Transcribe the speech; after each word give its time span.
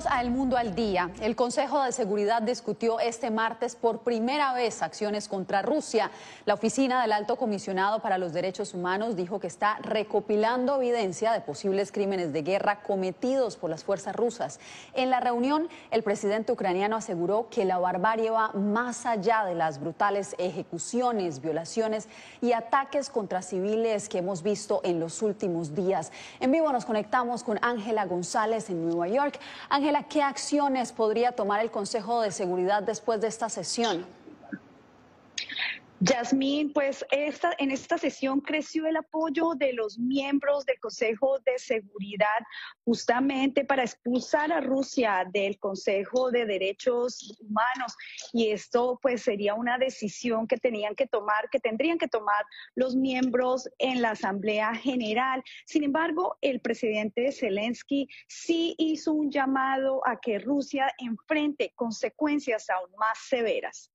Bienvenidos 0.00 0.18
a 0.18 0.22
El 0.22 0.30
Mundo 0.30 0.56
al 0.56 0.74
Día. 0.74 1.10
El 1.20 1.36
Consejo 1.36 1.82
de 1.82 1.92
Seguridad 1.92 2.40
discutió 2.40 3.00
este 3.00 3.30
martes 3.30 3.76
por 3.76 3.98
primera 3.98 4.54
vez 4.54 4.80
acciones 4.80 5.28
contra 5.28 5.60
Rusia. 5.60 6.10
La 6.46 6.54
Oficina 6.54 7.02
del 7.02 7.12
Alto 7.12 7.36
Comisionado 7.36 8.00
para 8.00 8.16
los 8.16 8.32
Derechos 8.32 8.72
Humanos 8.72 9.14
dijo 9.14 9.40
que 9.40 9.46
está 9.46 9.78
recopilando 9.82 10.76
evidencia 10.76 11.32
de 11.32 11.42
posibles 11.42 11.92
crímenes 11.92 12.32
de 12.32 12.40
guerra 12.40 12.82
cometidos 12.82 13.56
por 13.56 13.68
las 13.68 13.84
fuerzas 13.84 14.16
rusas. 14.16 14.58
En 14.94 15.10
la 15.10 15.20
reunión, 15.20 15.68
el 15.90 16.02
presidente 16.02 16.52
ucraniano 16.52 16.96
aseguró 16.96 17.48
que 17.50 17.66
la 17.66 17.78
barbarie 17.78 18.30
va 18.30 18.52
más 18.52 19.04
allá 19.04 19.44
de 19.44 19.54
las 19.54 19.80
brutales 19.80 20.34
ejecuciones, 20.38 21.42
violaciones 21.42 22.08
y 22.40 22.52
ataques 22.52 23.10
contra 23.10 23.42
civiles 23.42 24.08
que 24.08 24.18
hemos 24.18 24.42
visto 24.42 24.80
en 24.82 24.98
los 24.98 25.20
últimos 25.20 25.74
días. 25.74 26.10
En 26.38 26.52
vivo 26.52 26.72
nos 26.72 26.86
conectamos 26.86 27.44
con 27.44 27.58
Ángela 27.60 28.06
González 28.06 28.70
en 28.70 28.88
Nueva 28.88 29.08
York. 29.08 29.38
Ángela, 29.68 29.89
¿qué 30.08 30.22
acciones 30.22 30.92
podría 30.92 31.32
tomar 31.32 31.60
el 31.60 31.70
Consejo 31.70 32.20
de 32.20 32.30
Seguridad 32.30 32.82
después 32.82 33.20
de 33.20 33.28
esta 33.28 33.48
sesión? 33.48 34.06
Yasmín, 36.02 36.72
pues 36.72 37.04
esta, 37.10 37.52
en 37.58 37.70
esta 37.70 37.98
sesión 37.98 38.40
creció 38.40 38.86
el 38.86 38.96
apoyo 38.96 39.52
de 39.54 39.74
los 39.74 39.98
miembros 39.98 40.64
del 40.64 40.80
Consejo 40.80 41.38
de 41.40 41.58
Seguridad 41.58 42.40
justamente 42.86 43.66
para 43.66 43.82
expulsar 43.82 44.50
a 44.50 44.62
Rusia 44.62 45.28
del 45.30 45.58
Consejo 45.58 46.30
de 46.30 46.46
Derechos 46.46 47.38
Humanos 47.40 47.94
y 48.32 48.48
esto 48.48 48.98
pues 49.02 49.20
sería 49.24 49.54
una 49.54 49.76
decisión 49.76 50.46
que 50.46 50.56
tenían 50.56 50.94
que 50.94 51.06
tomar, 51.06 51.50
que 51.50 51.60
tendrían 51.60 51.98
que 51.98 52.08
tomar 52.08 52.46
los 52.74 52.96
miembros 52.96 53.68
en 53.78 54.00
la 54.00 54.12
Asamblea 54.12 54.74
General. 54.74 55.42
Sin 55.66 55.84
embargo, 55.84 56.38
el 56.40 56.62
presidente 56.62 57.30
Zelensky 57.30 58.08
sí 58.26 58.74
hizo 58.78 59.12
un 59.12 59.30
llamado 59.30 60.00
a 60.06 60.18
que 60.18 60.38
Rusia 60.38 60.90
enfrente 60.96 61.74
consecuencias 61.76 62.70
aún 62.70 62.90
más 62.96 63.18
severas. 63.28 63.90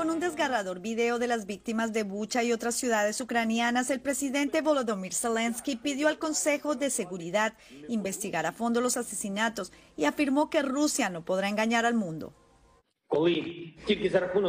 Con 0.00 0.08
un 0.08 0.18
desgarrador 0.18 0.80
video 0.80 1.18
de 1.18 1.26
las 1.26 1.44
víctimas 1.44 1.92
de 1.92 2.04
Bucha 2.04 2.42
y 2.42 2.52
otras 2.52 2.74
ciudades 2.74 3.20
ucranianas, 3.20 3.90
el 3.90 4.00
presidente 4.00 4.62
Volodymyr 4.62 5.12
Zelensky 5.12 5.76
pidió 5.76 6.08
al 6.08 6.18
Consejo 6.18 6.74
de 6.74 6.88
Seguridad 6.88 7.52
investigar 7.86 8.46
a 8.46 8.52
fondo 8.52 8.80
los 8.80 8.96
asesinatos 8.96 9.74
y 9.98 10.06
afirmó 10.06 10.48
que 10.48 10.62
Rusia 10.62 11.10
no 11.10 11.22
podrá 11.26 11.50
engañar 11.50 11.84
al 11.84 11.92
mundo. 11.96 12.32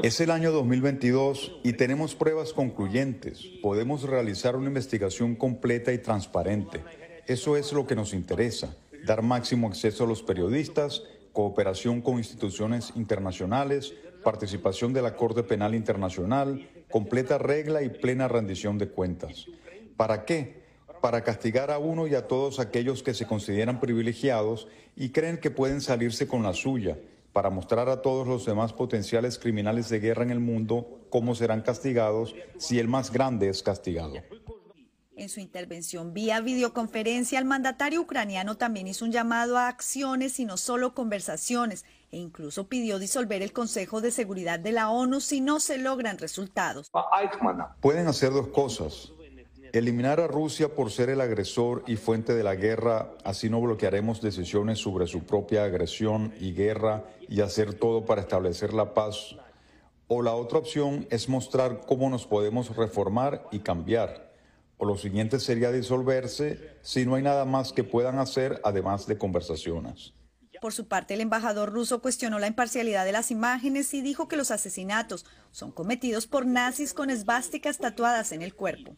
Es 0.04 0.22
el 0.22 0.32
año 0.32 0.54
2022 0.54 1.60
y 1.66 1.74
tenemos 1.74 2.16
pruebas 2.16 2.54
concluyentes. 2.54 3.44
Podemos 3.62 4.04
realizar 4.04 4.56
una 4.56 4.70
investigación 4.70 5.36
completa 5.36 5.92
y 5.92 5.98
transparente. 5.98 6.82
Eso 7.28 7.58
es 7.58 7.74
lo 7.74 7.86
que 7.86 7.96
nos 7.98 8.14
interesa, 8.14 8.78
dar 9.04 9.22
máximo 9.22 9.68
acceso 9.68 10.06
a 10.06 10.08
los 10.08 10.24
periodistas, 10.24 11.04
cooperación 11.34 12.02
con 12.02 12.20
instituciones 12.20 12.94
internacionales, 12.96 13.94
participación 14.24 14.94
de 14.94 15.02
la 15.02 15.16
Corte 15.16 15.44
Penal 15.44 15.76
Internacional, 15.76 16.70
completa 16.90 17.38
regla 17.38 17.82
y 17.82 17.90
plena 17.90 18.28
rendición 18.28 18.78
de 18.78 18.90
cuentas. 18.90 19.48
¿Para 19.98 20.26
qué? 20.26 20.62
Para 21.02 21.24
castigar 21.24 21.72
a 21.72 21.80
uno 21.80 22.08
y 22.08 22.16
a 22.16 22.28
todos 22.28 22.60
aquellos 22.60 23.04
que 23.04 23.14
se 23.14 23.26
consideran 23.26 23.80
privilegiados 23.80 24.68
y 24.96 25.10
creen 25.10 25.38
que 25.38 25.52
pueden 25.52 25.82
salirse 25.82 26.28
con 26.28 26.44
la 26.44 26.54
suya, 26.54 26.98
para 27.34 27.50
mostrar 27.50 27.88
a 27.90 28.02
todos 28.02 28.28
los 28.28 28.46
demás 28.46 28.74
potenciales 28.74 29.40
criminales 29.40 29.90
de 29.90 30.00
guerra 30.00 30.24
en 30.24 30.32
el 30.32 30.40
mundo 30.40 31.00
cómo 31.10 31.34
serán 31.34 31.62
castigados 31.62 32.36
si 32.58 32.78
el 32.80 32.88
más 32.88 33.12
grande 33.12 33.50
es 33.50 33.64
castigado. 33.64 34.16
En 35.22 35.30
su 35.30 35.40
intervención 35.40 36.16
vía 36.16 36.42
videoconferencia, 36.42 37.38
el 37.38 37.46
mandatario 37.46 38.02
ucraniano 38.02 38.58
también 38.58 38.88
hizo 38.88 39.06
un 39.06 39.12
llamado 39.12 39.56
a 39.56 39.68
acciones 39.68 40.40
y 40.40 40.46
no 40.46 40.58
solo 40.58 40.96
conversaciones, 40.96 41.86
e 42.12 42.18
incluso 42.18 42.68
pidió 42.68 42.98
disolver 42.98 43.44
el 43.44 43.54
Consejo 43.54 44.02
de 44.02 44.10
Seguridad 44.10 44.58
de 44.58 44.72
la 44.72 44.90
ONU 44.90 45.22
si 45.22 45.40
no 45.40 45.60
se 45.60 45.78
logran 45.78 46.18
resultados. 46.18 46.90
Pueden 47.82 48.08
hacer 48.08 48.32
dos 48.32 48.48
cosas. 48.48 49.12
Eliminar 49.74 50.20
a 50.20 50.26
Rusia 50.26 50.74
por 50.74 50.90
ser 50.90 51.12
el 51.12 51.22
agresor 51.22 51.84
y 51.86 51.98
fuente 51.98 52.34
de 52.34 52.42
la 52.42 52.56
guerra, 52.56 53.12
así 53.24 53.48
no 53.48 53.62
bloquearemos 53.62 54.24
decisiones 54.24 54.80
sobre 54.80 55.06
su 55.06 55.24
propia 55.24 55.66
agresión 55.66 56.34
y 56.40 56.54
guerra 56.54 57.04
y 57.30 57.42
hacer 57.42 57.76
todo 57.76 58.06
para 58.06 58.22
establecer 58.22 58.74
la 58.74 58.96
paz. 58.96 59.36
O 60.08 60.24
la 60.24 60.34
otra 60.34 60.58
opción 60.58 61.06
es 61.12 61.30
mostrar 61.30 61.82
cómo 61.86 62.10
nos 62.10 62.26
podemos 62.26 62.76
reformar 62.76 63.48
y 63.52 63.60
cambiar. 63.60 64.31
O 64.82 64.86
lo 64.86 64.98
siguiente 64.98 65.40
sería 65.40 65.72
disolverse 65.72 66.80
si 66.82 67.06
no 67.06 67.14
hay 67.14 67.22
nada 67.22 67.46
más 67.46 67.72
que 67.72 67.84
puedan 67.84 68.18
hacer 68.18 68.60
además 68.64 69.06
de 69.06 69.16
conversaciones. 69.16 70.16
Por 70.60 70.74
su 70.74 70.88
parte, 70.88 71.14
el 71.14 71.22
embajador 71.22 71.72
ruso 71.72 72.02
cuestionó 72.02 72.40
la 72.40 72.48
imparcialidad 72.48 73.06
de 73.06 73.12
las 73.12 73.30
imágenes 73.30 73.94
y 73.94 74.02
dijo 74.02 74.28
que 74.28 74.38
los 74.38 74.50
asesinatos 74.50 75.24
son 75.52 75.72
cometidos 75.72 76.26
por 76.26 76.48
nazis 76.48 76.96
con 76.96 77.12
esvásticas 77.12 77.78
tatuadas 77.78 78.32
en 78.32 78.42
el 78.42 78.56
cuerpo. 78.56 78.96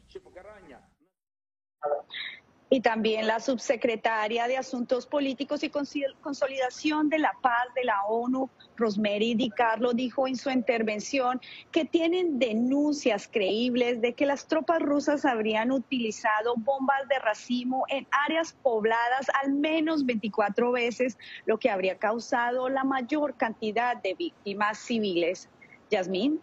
Y 2.73 2.81
también 2.81 3.28
la 3.28 3.39
subsecretaria 3.39 4.47
de 4.47 4.57
Asuntos 4.57 5.06
Políticos 5.06 5.61
y 5.63 5.69
Consolidación 5.69 7.07
de 7.07 7.19
la 7.19 7.31
Paz 7.39 7.66
de 7.75 7.84
la 7.84 8.01
ONU, 8.09 8.50
Rosemary 8.75 9.35
Di 9.35 9.51
Carlo, 9.51 9.94
dijo 9.94 10.28
en 10.28 10.35
su 10.35 10.50
intervención 10.50 11.39
que 11.72 11.85
tienen 11.85 12.39
denuncias 12.39 13.29
creíbles 13.31 14.01
de 14.01 14.16
que 14.16 14.25
las 14.25 14.47
tropas 14.47 14.79
rusas 14.79 15.23
habrían 15.23 15.69
utilizado 15.69 16.56
bombas 16.57 17.07
de 17.09 17.19
racimo 17.19 17.85
en 17.89 18.07
áreas 18.25 18.53
pobladas 18.63 19.28
al 19.44 19.53
menos 19.53 20.07
24 20.07 20.72
veces, 20.72 21.19
lo 21.45 21.59
que 21.59 21.69
habría 21.69 22.00
causado 22.00 22.69
la 22.69 22.83
mayor 22.83 23.38
cantidad 23.38 23.97
de 23.97 24.16
víctimas 24.16 24.79
civiles. 24.79 25.47
Yasmín. 25.91 26.41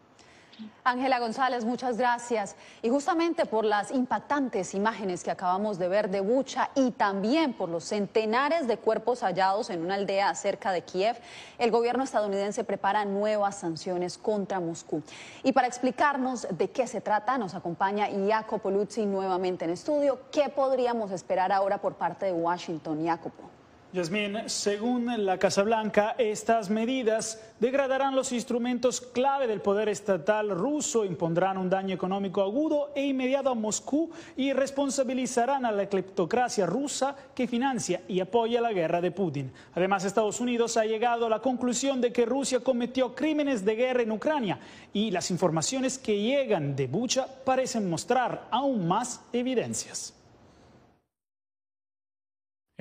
Ángela 0.84 1.19
González, 1.19 1.65
muchas 1.65 1.97
gracias. 1.97 2.56
Y 2.82 2.88
justamente 2.88 3.47
por 3.47 3.65
las 3.65 3.91
impactantes 3.91 4.75
imágenes 4.75 5.22
que 5.22 5.31
acabamos 5.31 5.78
de 5.78 5.88
ver 5.88 6.10
de 6.10 6.21
Bucha 6.21 6.71
y 6.75 6.91
también 6.93 7.53
por 7.53 7.69
los 7.69 7.84
centenares 7.84 8.66
de 8.66 8.78
cuerpos 8.78 9.22
hallados 9.22 9.70
en 9.70 9.82
una 9.82 9.94
aldea 9.94 10.34
cerca 10.34 10.72
de 10.72 10.82
Kiev, 10.82 11.16
el 11.59 11.70
gobierno 11.70 12.04
estadounidense 12.04 12.65
prepara 12.65 13.04
nuevas 13.04 13.56
sanciones 13.56 14.19
contra 14.19 14.60
Moscú. 14.60 15.03
Y 15.43 15.53
para 15.53 15.66
explicarnos 15.66 16.49
de 16.50 16.70
qué 16.70 16.87
se 16.87 17.00
trata, 17.00 17.38
nos 17.38 17.54
acompaña 17.54 18.09
Jacopo 18.28 18.70
Luzzi 18.70 19.06
nuevamente 19.06 19.65
en 19.65 19.72
estudio. 19.72 20.20
¿Qué 20.32 20.49
podríamos 20.49 21.10
esperar 21.10 21.53
ahora 21.53 21.78
por 21.78 21.94
parte 21.94 22.26
de 22.26 22.32
Washington, 22.32 23.05
Jacopo? 23.06 23.59
Yasmín, 23.92 24.38
según 24.46 25.10
la 25.26 25.37
Casa 25.37 25.64
Blanca, 25.64 26.14
estas 26.16 26.70
medidas 26.70 27.42
degradarán 27.58 28.14
los 28.14 28.31
instrumentos 28.31 29.00
clave 29.00 29.48
del 29.48 29.60
poder 29.60 29.88
estatal 29.88 30.50
ruso, 30.50 31.04
impondrán 31.04 31.58
un 31.58 31.69
daño 31.69 31.92
económico 31.92 32.40
agudo 32.40 32.92
e 32.94 33.04
inmediato 33.06 33.50
a 33.50 33.56
Moscú 33.56 34.08
y 34.37 34.52
responsabilizarán 34.52 35.64
a 35.64 35.72
la 35.72 35.88
cleptocracia 35.88 36.66
rusa 36.66 37.16
que 37.34 37.48
financia 37.48 38.02
y 38.06 38.20
apoya 38.20 38.60
la 38.60 38.72
guerra 38.72 39.00
de 39.00 39.10
Putin. 39.10 39.50
Además, 39.75 40.04
Estados 40.04 40.38
Unidos 40.38 40.76
ha 40.76 40.84
llegado 40.84 41.26
a 41.26 41.31
la 41.31 41.40
conclusión 41.40 42.00
de 42.00 42.12
que 42.12 42.26
Rusia 42.26 42.60
cometió 42.60 43.16
crímenes 43.16 43.64
de 43.64 43.75
guerra 43.75 44.02
en 44.02 44.12
Ucrania 44.12 44.60
y 44.93 45.10
las 45.10 45.32
informaciones 45.32 45.98
que 45.98 46.16
llegan 46.16 46.76
de 46.76 46.86
Bucha 46.86 47.26
parecen 47.44 47.90
mostrar 47.90 48.46
aún 48.52 48.86
más 48.86 49.20
evidencias. 49.32 50.14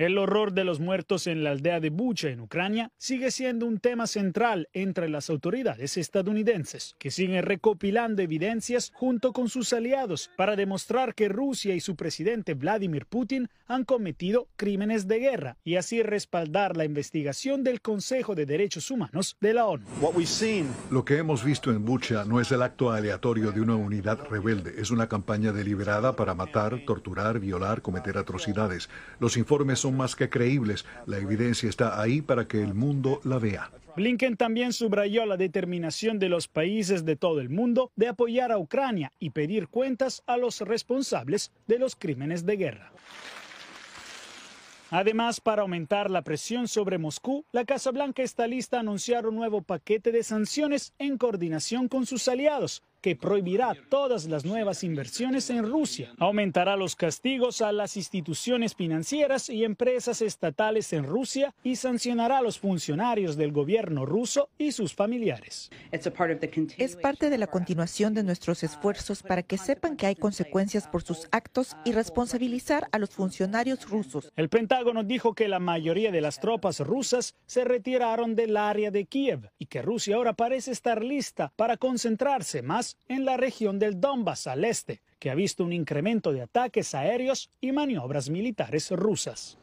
El 0.00 0.16
horror 0.16 0.54
de 0.54 0.64
los 0.64 0.80
muertos 0.80 1.26
en 1.26 1.44
la 1.44 1.50
aldea 1.50 1.78
de 1.78 1.90
Bucha, 1.90 2.30
en 2.30 2.40
Ucrania, 2.40 2.90
sigue 2.96 3.30
siendo 3.30 3.66
un 3.66 3.80
tema 3.80 4.06
central 4.06 4.70
entre 4.72 5.10
las 5.10 5.28
autoridades 5.28 5.98
estadounidenses, 5.98 6.96
que 6.98 7.10
siguen 7.10 7.42
recopilando 7.42 8.22
evidencias 8.22 8.92
junto 8.94 9.34
con 9.34 9.50
sus 9.50 9.74
aliados 9.74 10.30
para 10.38 10.56
demostrar 10.56 11.14
que 11.14 11.28
Rusia 11.28 11.74
y 11.74 11.80
su 11.80 11.96
presidente 11.96 12.54
Vladimir 12.54 13.04
Putin 13.04 13.50
han 13.66 13.84
cometido 13.84 14.48
crímenes 14.56 15.06
de 15.06 15.18
guerra 15.18 15.58
y 15.64 15.76
así 15.76 16.02
respaldar 16.02 16.78
la 16.78 16.86
investigación 16.86 17.62
del 17.62 17.82
Consejo 17.82 18.34
de 18.34 18.46
Derechos 18.46 18.90
Humanos 18.90 19.36
de 19.38 19.52
la 19.52 19.66
ONU. 19.66 19.84
Lo 20.90 21.04
que 21.04 21.18
hemos 21.18 21.44
visto 21.44 21.70
en 21.72 21.84
Bucha 21.84 22.24
no 22.24 22.40
es 22.40 22.50
el 22.52 22.62
acto 22.62 22.90
aleatorio 22.90 23.52
de 23.52 23.60
una 23.60 23.76
unidad 23.76 24.18
rebelde, 24.30 24.80
es 24.80 24.90
una 24.90 25.10
campaña 25.10 25.52
deliberada 25.52 26.16
para 26.16 26.34
matar, 26.34 26.86
torturar, 26.86 27.38
violar, 27.38 27.82
cometer 27.82 28.16
atrocidades. 28.16 28.88
Los 29.18 29.36
informes 29.36 29.78
son 29.78 29.89
más 29.90 30.16
que 30.16 30.28
creíbles. 30.28 30.84
La 31.06 31.18
evidencia 31.18 31.68
está 31.68 32.00
ahí 32.00 32.22
para 32.22 32.46
que 32.46 32.62
el 32.62 32.74
mundo 32.74 33.20
la 33.24 33.38
vea. 33.38 33.70
Blinken 33.96 34.36
también 34.36 34.72
subrayó 34.72 35.26
la 35.26 35.36
determinación 35.36 36.18
de 36.18 36.28
los 36.28 36.48
países 36.48 37.04
de 37.04 37.16
todo 37.16 37.40
el 37.40 37.48
mundo 37.48 37.90
de 37.96 38.08
apoyar 38.08 38.52
a 38.52 38.58
Ucrania 38.58 39.12
y 39.18 39.30
pedir 39.30 39.68
cuentas 39.68 40.22
a 40.26 40.36
los 40.36 40.60
responsables 40.60 41.52
de 41.66 41.78
los 41.78 41.96
crímenes 41.96 42.46
de 42.46 42.56
guerra. 42.56 42.92
Además, 44.92 45.40
para 45.40 45.62
aumentar 45.62 46.10
la 46.10 46.22
presión 46.22 46.66
sobre 46.66 46.98
Moscú, 46.98 47.44
la 47.52 47.64
Casa 47.64 47.92
Blanca 47.92 48.24
está 48.24 48.48
lista 48.48 48.78
a 48.78 48.80
anunciar 48.80 49.24
un 49.24 49.36
nuevo 49.36 49.62
paquete 49.62 50.10
de 50.10 50.24
sanciones 50.24 50.94
en 50.98 51.16
coordinación 51.16 51.86
con 51.86 52.06
sus 52.06 52.26
aliados, 52.26 52.82
que 53.00 53.16
prohibirá 53.16 53.74
todas 53.88 54.26
las 54.26 54.44
nuevas 54.44 54.84
inversiones 54.84 55.50
en 55.50 55.66
Rusia, 55.66 56.12
aumentará 56.18 56.76
los 56.76 56.96
castigos 56.96 57.62
a 57.62 57.72
las 57.72 57.96
instituciones 57.96 58.74
financieras 58.74 59.48
y 59.48 59.64
empresas 59.64 60.22
estatales 60.22 60.92
en 60.92 61.04
Rusia 61.04 61.54
y 61.62 61.76
sancionará 61.76 62.38
a 62.38 62.42
los 62.42 62.58
funcionarios 62.58 63.36
del 63.36 63.52
gobierno 63.52 64.06
ruso 64.06 64.48
y 64.58 64.72
sus 64.72 64.94
familiares. 64.94 65.70
Es 65.90 66.96
parte 66.96 67.30
de 67.30 67.38
la 67.38 67.46
continuación 67.46 68.14
de 68.14 68.22
nuestros 68.22 68.62
esfuerzos 68.62 69.22
para 69.22 69.42
que 69.42 69.58
sepan 69.58 69.96
que 69.96 70.06
hay 70.06 70.16
consecuencias 70.16 70.86
por 70.86 71.02
sus 71.02 71.28
actos 71.30 71.76
y 71.84 71.92
responsabilizar 71.92 72.88
a 72.92 72.98
los 72.98 73.10
funcionarios 73.10 73.88
rusos. 73.88 74.32
El 74.36 74.48
Pentágono 74.48 75.04
dijo 75.04 75.34
que 75.34 75.48
la 75.48 75.58
mayoría 75.58 76.10
de 76.10 76.20
las 76.20 76.40
tropas 76.40 76.80
rusas 76.80 77.34
se 77.46 77.64
retiraron 77.64 78.34
del 78.34 78.56
área 78.56 78.90
de 78.90 79.06
Kiev 79.06 79.50
y 79.58 79.66
que 79.66 79.82
Rusia 79.82 80.16
ahora 80.16 80.32
parece 80.34 80.72
estar 80.72 81.02
lista 81.02 81.52
para 81.56 81.76
concentrarse 81.76 82.62
más 82.62 82.89
en 83.08 83.24
la 83.24 83.36
región 83.36 83.78
del 83.78 84.00
Donbass 84.00 84.46
al 84.46 84.64
este, 84.64 85.00
que 85.18 85.30
ha 85.30 85.34
visto 85.34 85.64
un 85.64 85.72
incremento 85.72 86.32
de 86.32 86.42
ataques 86.42 86.94
aéreos 86.94 87.50
y 87.60 87.72
maniobras 87.72 88.30
militares 88.30 88.90
rusas. 88.90 89.58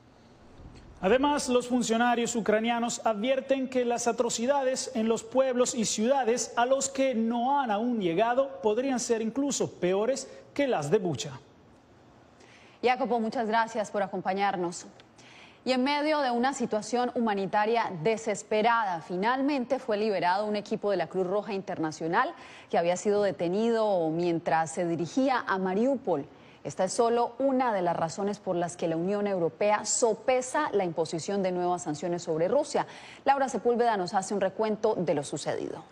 Además, 0.99 1.47
los 1.47 1.67
funcionarios 1.67 2.35
ucranianos 2.35 3.01
advierten 3.05 3.67
que 3.67 3.85
las 3.85 4.07
atrocidades 4.07 4.91
en 4.95 5.07
los 5.07 5.23
pueblos 5.23 5.75
y 5.75 5.85
ciudades 5.85 6.53
a 6.55 6.65
los 6.65 6.89
que 6.89 7.13
no 7.13 7.59
han 7.59 7.69
aún 7.69 8.01
llegado 8.01 8.59
podrían 8.63 8.99
ser 8.99 9.21
incluso 9.21 9.71
peores 9.73 10.27
que 10.55 10.67
las 10.67 10.89
de 10.89 10.97
Bucha. 10.97 11.39
Jacopo, 12.81 13.19
muchas 13.19 13.47
gracias 13.47 13.91
por 13.91 14.01
acompañarnos. 14.01 14.87
Y 15.67 15.73
en 15.73 15.83
medio 15.83 16.19
de 16.19 16.31
una 16.31 16.53
situación 16.53 17.11
humanitaria 17.13 17.91
desesperada, 18.01 19.01
finalmente 19.01 19.79
fue 19.79 19.97
liberado 19.97 20.45
un 20.45 20.55
equipo 20.55 20.91
de 20.91 20.95
la 20.95 21.07
Cruz 21.07 21.27
Roja 21.27 21.53
Internacional 21.53 22.33
que 22.69 22.77
había 22.77 22.95
sido 22.95 23.21
detenido 23.21 24.09
mientras 24.09 24.71
se 24.71 24.87
dirigía 24.87 25.43
a 25.45 25.57
Mariupol. 25.57 26.25
Esta 26.63 26.85
es 26.85 26.93
solo 26.93 27.35
una 27.37 27.73
de 27.73 27.81
las 27.81 27.97
razones 27.97 28.39
por 28.39 28.55
las 28.55 28.77
que 28.77 28.87
la 28.87 28.95
Unión 28.95 29.27
Europea 29.27 29.83
sopesa 29.83 30.69
la 30.71 30.85
imposición 30.85 31.43
de 31.43 31.51
nuevas 31.51 31.83
sanciones 31.83 32.23
sobre 32.23 32.47
Rusia. 32.47 32.87
Laura 33.25 33.49
Sepúlveda 33.49 33.97
nos 33.97 34.13
hace 34.13 34.33
un 34.33 34.39
recuento 34.39 34.95
de 34.95 35.15
lo 35.15 35.23
sucedido. 35.25 35.83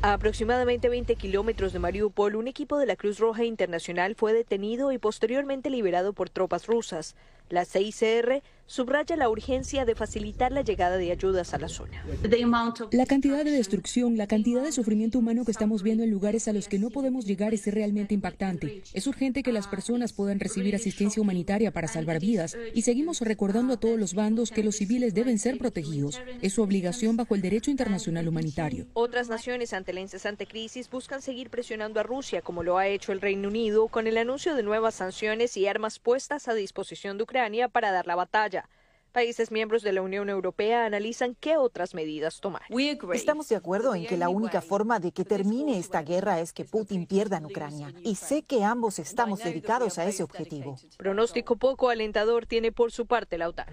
A 0.00 0.12
aproximadamente 0.12 0.88
20 0.88 1.16
kilómetros 1.16 1.72
de 1.72 1.80
Mariupol, 1.80 2.36
un 2.36 2.46
equipo 2.46 2.78
de 2.78 2.86
la 2.86 2.94
Cruz 2.94 3.18
Roja 3.18 3.44
Internacional 3.44 4.14
fue 4.14 4.32
detenido 4.32 4.92
y 4.92 4.98
posteriormente 4.98 5.70
liberado 5.70 6.12
por 6.12 6.30
tropas 6.30 6.68
rusas. 6.68 7.16
La 7.48 7.64
CICR 7.64 8.42
subraya 8.68 9.16
la 9.16 9.30
urgencia 9.30 9.84
de 9.84 9.94
facilitar 9.94 10.52
la 10.52 10.62
llegada 10.62 10.98
de 10.98 11.10
ayudas 11.10 11.54
a 11.54 11.58
la 11.58 11.68
zona. 11.68 12.04
La 12.92 13.06
cantidad 13.06 13.44
de 13.44 13.50
destrucción, 13.50 14.16
la 14.16 14.26
cantidad 14.26 14.62
de 14.62 14.72
sufrimiento 14.72 15.18
humano 15.18 15.44
que 15.44 15.50
estamos 15.50 15.82
viendo 15.82 16.04
en 16.04 16.10
lugares 16.10 16.46
a 16.48 16.52
los 16.52 16.68
que 16.68 16.78
no 16.78 16.90
podemos 16.90 17.24
llegar 17.24 17.54
es 17.54 17.66
realmente 17.66 18.14
impactante. 18.14 18.82
Es 18.92 19.06
urgente 19.06 19.42
que 19.42 19.52
las 19.52 19.66
personas 19.66 20.12
puedan 20.12 20.38
recibir 20.38 20.76
asistencia 20.76 21.20
humanitaria 21.20 21.72
para 21.72 21.88
salvar 21.88 22.20
vidas 22.20 22.56
y 22.74 22.82
seguimos 22.82 23.22
recordando 23.22 23.74
a 23.74 23.80
todos 23.80 23.98
los 23.98 24.14
bandos 24.14 24.50
que 24.50 24.62
los 24.62 24.76
civiles 24.76 25.14
deben 25.14 25.38
ser 25.38 25.58
protegidos. 25.58 26.20
Es 26.42 26.52
su 26.52 26.62
obligación 26.62 27.16
bajo 27.16 27.34
el 27.34 27.40
derecho 27.40 27.70
internacional 27.70 28.28
humanitario. 28.28 28.86
Otras 28.92 29.30
naciones 29.30 29.72
ante 29.72 29.94
la 29.94 30.00
incesante 30.00 30.46
crisis 30.46 30.90
buscan 30.90 31.22
seguir 31.22 31.48
presionando 31.48 32.00
a 32.00 32.02
Rusia, 32.02 32.42
como 32.42 32.62
lo 32.62 32.76
ha 32.76 32.86
hecho 32.86 33.12
el 33.12 33.22
Reino 33.22 33.48
Unido, 33.48 33.88
con 33.88 34.06
el 34.06 34.18
anuncio 34.18 34.54
de 34.54 34.62
nuevas 34.62 34.96
sanciones 34.96 35.56
y 35.56 35.66
armas 35.66 35.98
puestas 35.98 36.48
a 36.48 36.54
disposición 36.54 37.16
de 37.16 37.22
Ucrania 37.22 37.68
para 37.68 37.92
dar 37.92 38.06
la 38.06 38.14
batalla. 38.14 38.57
Países 39.12 39.50
miembros 39.50 39.82
de 39.82 39.92
la 39.92 40.02
Unión 40.02 40.28
Europea 40.28 40.84
analizan 40.84 41.34
qué 41.40 41.56
otras 41.56 41.94
medidas 41.94 42.40
tomar. 42.40 42.62
Estamos 43.14 43.48
de 43.48 43.56
acuerdo 43.56 43.94
en 43.94 44.06
que 44.06 44.16
la 44.16 44.28
única 44.28 44.60
forma 44.60 45.00
de 45.00 45.12
que 45.12 45.24
termine 45.24 45.78
esta 45.78 46.02
guerra 46.02 46.40
es 46.40 46.52
que 46.52 46.64
Putin 46.64 47.06
pierda 47.06 47.38
en 47.38 47.46
Ucrania. 47.46 47.92
Y 48.04 48.16
sé 48.16 48.42
que 48.42 48.64
ambos 48.64 48.98
estamos 48.98 49.40
dedicados 49.40 49.98
a 49.98 50.04
ese 50.04 50.22
objetivo. 50.22 50.76
Pronóstico 50.98 51.56
poco 51.56 51.88
alentador 51.88 52.46
tiene 52.46 52.70
por 52.70 52.92
su 52.92 53.06
parte 53.06 53.38
la 53.38 53.48
OTAN. 53.48 53.66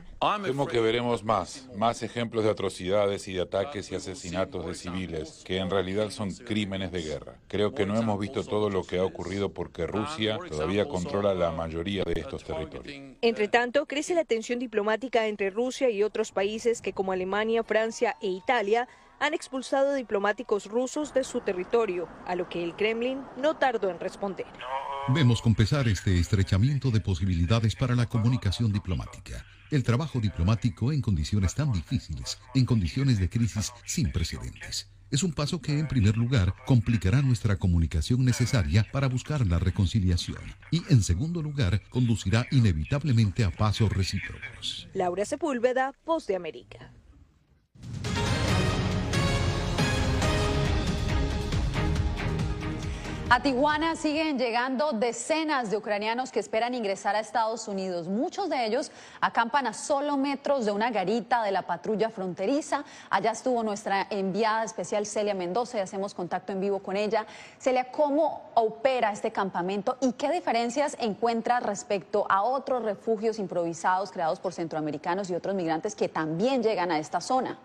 Temo 0.44 0.68
que 0.68 0.80
veremos 0.80 1.24
más, 1.24 1.68
más 1.76 2.02
ejemplos 2.02 2.46
de 2.46 2.52
atrocidades 2.52 3.28
y 3.28 3.34
de 3.34 3.42
ataques 3.42 3.92
y 3.92 3.96
asesinatos 3.96 4.66
de 4.66 4.74
civiles, 4.74 5.44
que 5.46 5.58
en 5.58 5.70
realidad 5.70 6.12
son 6.12 6.32
crímenes 6.32 6.92
de 6.92 7.02
guerra. 7.02 7.36
Creo 7.48 7.74
que 7.74 7.86
no 7.86 7.98
hemos 7.98 8.20
visto 8.20 8.44
todo 8.44 8.70
lo 8.70 8.84
que 8.84 9.00
ha 9.00 9.06
ocurrido 9.06 9.50
porque 9.50 9.86
Rusia 9.86 10.40
todavía 10.50 10.86
controla 10.86 11.34
la 11.34 11.52
mayoría 11.52 12.04
de 12.04 12.22
estos 12.22 12.44
territorios. 12.44 13.16
Entre 13.22 13.48
tanto, 13.48 13.86
crece 13.86 14.16
la 14.16 14.24
tensión 14.24 14.60
diplomática 14.60 15.26
entre 15.36 15.50
Rusia 15.50 15.90
y 15.90 16.02
otros 16.02 16.32
países 16.32 16.82
que 16.82 16.94
como 16.94 17.12
Alemania, 17.12 17.62
Francia 17.66 18.16
e 18.22 18.30
Italia 18.30 18.88
han 19.20 19.34
expulsado 19.34 19.94
diplomáticos 19.94 20.66
rusos 20.66 21.14
de 21.14 21.26
su 21.26 21.42
territorio, 21.42 22.08
a 22.26 22.36
lo 22.36 22.48
que 22.48 22.64
el 22.64 22.74
Kremlin 22.74 23.20
no 23.36 23.58
tardó 23.58 23.90
en 23.90 24.00
responder. 24.00 24.48
Vemos 25.10 25.42
con 25.42 25.54
pesar 25.54 25.90
este 25.90 26.18
estrechamiento 26.18 26.90
de 26.90 27.02
posibilidades 27.02 27.76
para 27.76 27.96
la 27.96 28.06
comunicación 28.06 28.72
diplomática. 28.72 29.46
El 29.72 29.84
trabajo 29.84 30.22
diplomático 30.22 30.94
en 30.94 31.02
condiciones 31.02 31.54
tan 31.54 31.74
difíciles, 31.74 32.40
en 32.54 32.66
condiciones 32.66 33.20
de 33.20 33.30
crisis 33.30 33.74
sin 33.84 34.14
precedentes. 34.14 34.95
Es 35.12 35.24
un 35.24 35.34
paso 35.34 35.62
que, 35.62 35.78
en 35.78 35.88
primer 35.88 36.18
lugar, 36.18 36.54
complicará 36.66 37.22
nuestra 37.22 37.58
comunicación 37.58 38.26
necesaria 38.26 38.86
para 38.92 39.08
buscar 39.08 39.46
la 39.46 39.60
reconciliación 39.60 40.42
y, 40.72 40.82
en 40.90 41.04
segundo 41.04 41.42
lugar, 41.42 41.82
conducirá 41.90 42.48
inevitablemente 42.52 43.44
a 43.44 43.52
pasos 43.52 43.92
recíprocos. 43.92 44.88
Laura 44.94 45.26
Sepúlveda, 45.26 45.94
Voz 46.06 46.26
de 46.26 46.36
América. 46.36 46.92
A 53.36 53.42
Tijuana 53.42 53.98
siguen 53.98 54.40
llegando 54.40 54.94
decenas 54.94 55.70
de 55.70 55.76
ucranianos 55.76 56.32
que 56.32 56.40
esperan 56.40 56.74
ingresar 56.74 57.18
a 57.18 57.20
Estados 57.20 57.68
Unidos. 57.68 58.08
Muchos 58.08 58.50
de 58.50 58.66
ellos 58.66 58.94
acampan 59.20 59.68
a 59.68 59.74
solo 59.74 60.16
metros 60.16 60.64
de 60.64 60.72
una 60.72 60.90
garita 60.90 61.44
de 61.44 61.52
la 61.52 61.64
patrulla 61.64 62.10
fronteriza. 62.10 62.86
Allá 63.10 63.32
estuvo 63.32 63.62
nuestra 63.62 64.08
enviada 64.10 64.64
especial 64.64 65.06
Celia 65.06 65.34
Mendoza 65.34 65.78
y 65.78 65.82
hacemos 65.82 66.14
contacto 66.14 66.54
en 66.54 66.62
vivo 66.62 66.80
con 66.80 66.96
ella. 66.96 67.26
Celia, 67.60 67.92
¿cómo 67.92 68.52
opera 68.54 69.12
este 69.12 69.34
campamento 69.34 69.98
y 70.00 70.14
qué 70.14 70.32
diferencias 70.32 70.96
encuentra 71.02 71.60
respecto 71.60 72.26
a 72.30 72.42
otros 72.42 72.84
refugios 72.84 73.38
improvisados 73.38 74.14
creados 74.14 74.40
por 74.40 74.54
centroamericanos 74.54 75.30
y 75.30 75.36
otros 75.36 75.56
migrantes 75.56 75.94
que 75.94 76.08
también 76.08 76.64
llegan 76.64 76.90
a 76.90 77.00
esta 77.00 77.20
zona? 77.20 77.60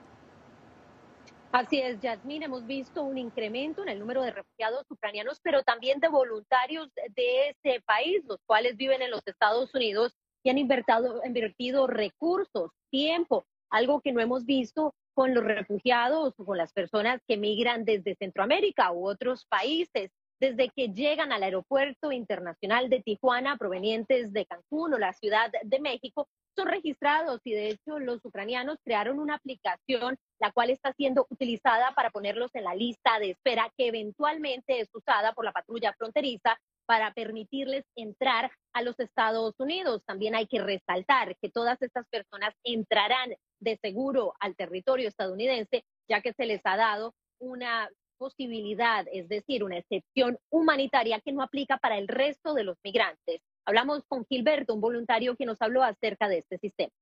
Así 1.53 1.81
es, 1.81 2.01
Yasmín, 2.01 2.45
hemos 2.45 2.65
visto 2.65 3.03
un 3.03 3.19
incremento 3.19 3.83
en 3.83 3.89
el 3.89 3.99
número 3.99 4.23
de 4.23 4.31
refugiados 4.31 4.87
ucranianos, 4.89 5.41
pero 5.43 5.65
también 5.65 5.99
de 5.99 6.07
voluntarios 6.07 6.89
de 6.95 7.49
ese 7.49 7.81
país, 7.81 8.23
los 8.25 8.39
cuales 8.47 8.77
viven 8.77 9.03
en 9.03 9.11
los 9.11 9.27
Estados 9.27 9.75
Unidos 9.75 10.15
y 10.45 10.51
han 10.51 10.59
invertido, 10.59 11.21
invertido 11.25 11.89
recursos, 11.89 12.71
tiempo, 12.89 13.45
algo 13.69 14.01
que 14.01 14.13
no 14.13 14.21
hemos 14.21 14.47
visto 14.47 14.95
con 15.13 15.35
los 15.35 15.43
refugiados 15.43 16.35
o 16.39 16.45
con 16.45 16.57
las 16.57 16.73
personas 16.73 17.21
que 17.27 17.37
migran 17.37 17.85
desde 17.85 18.15
Centroamérica 18.15 18.93
u 18.93 19.09
otros 19.09 19.45
países, 19.47 20.13
desde 20.39 20.71
que 20.71 20.89
llegan 20.89 21.33
al 21.33 21.43
aeropuerto 21.43 22.13
internacional 22.13 22.89
de 22.89 23.03
Tijuana 23.03 23.57
provenientes 23.57 24.33
de 24.33 24.47
Cancún 24.47 24.95
o 24.95 24.99
la 24.99 25.13
Ciudad 25.15 25.51
de 25.65 25.81
México, 25.81 26.29
son 26.57 26.69
registrados 26.69 27.41
y 27.45 27.53
de 27.53 27.71
hecho 27.71 27.99
los 27.99 28.25
ucranianos 28.25 28.79
crearon 28.85 29.19
una 29.19 29.37
aplicación 29.37 30.17
la 30.39 30.53
cual 30.53 30.71
está 30.71 30.93
siendo 30.95 31.27
utilizada 31.31 31.93
para 31.95 32.11
ponerlos 32.11 32.51
en 32.55 32.65
la 32.65 32.75
lista 32.75 33.19
de 33.19 33.31
espera 33.31 33.71
que 33.77 33.89
eventualmente 33.89 34.81
es 34.81 34.89
usada 34.95 35.33
por 35.33 35.45
la 35.45 35.53
patrulla 35.53 35.93
fronteriza 35.97 36.59
para 36.87 37.13
permitirles 37.13 37.85
entrar 37.95 38.51
a 38.73 38.83
los 38.83 38.99
Estados 38.99 39.55
Unidos. 39.59 40.03
También 40.07 40.35
hay 40.35 40.47
que 40.47 40.61
resaltar 40.61 41.37
que 41.41 41.49
todas 41.49 41.81
estas 41.83 42.05
personas 42.09 42.53
entrarán 42.65 43.31
de 43.61 43.79
seguro 43.81 44.35
al 44.41 44.57
territorio 44.57 45.07
estadounidense, 45.07 45.85
ya 46.09 46.21
que 46.21 46.33
se 46.33 46.47
les 46.47 46.61
ha 46.65 46.77
dado 46.77 47.15
una 47.39 47.89
posibilidad, 48.19 49.07
es 49.13 49.29
decir, 49.29 49.63
una 49.63 49.79
excepción 49.79 50.39
humanitaria 50.51 51.21
que 51.21 51.33
no 51.33 51.43
aplica 51.43 51.79
para 51.79 51.97
el 51.97 52.09
resto 52.09 52.55
de 52.55 52.65
los 52.65 52.77
migrantes. 52.83 53.41
Hablamos 53.65 54.05
con 54.09 54.25
Gilberto, 54.25 54.75
un 54.75 54.81
voluntario 54.81 55.37
que 55.37 55.47
nos 55.47 55.61
habló 55.63 55.83
acerca 55.83 56.29
de 56.29 56.39
este 56.39 56.59
sistema. 56.59 56.93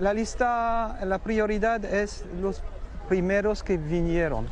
La 0.00 0.12
lista, 0.12 0.98
la 1.04 1.18
prioridad 1.18 1.84
es 1.84 2.24
los 2.40 2.62
primeros 3.08 3.62
que 3.62 3.78
vinieron. 3.78 4.46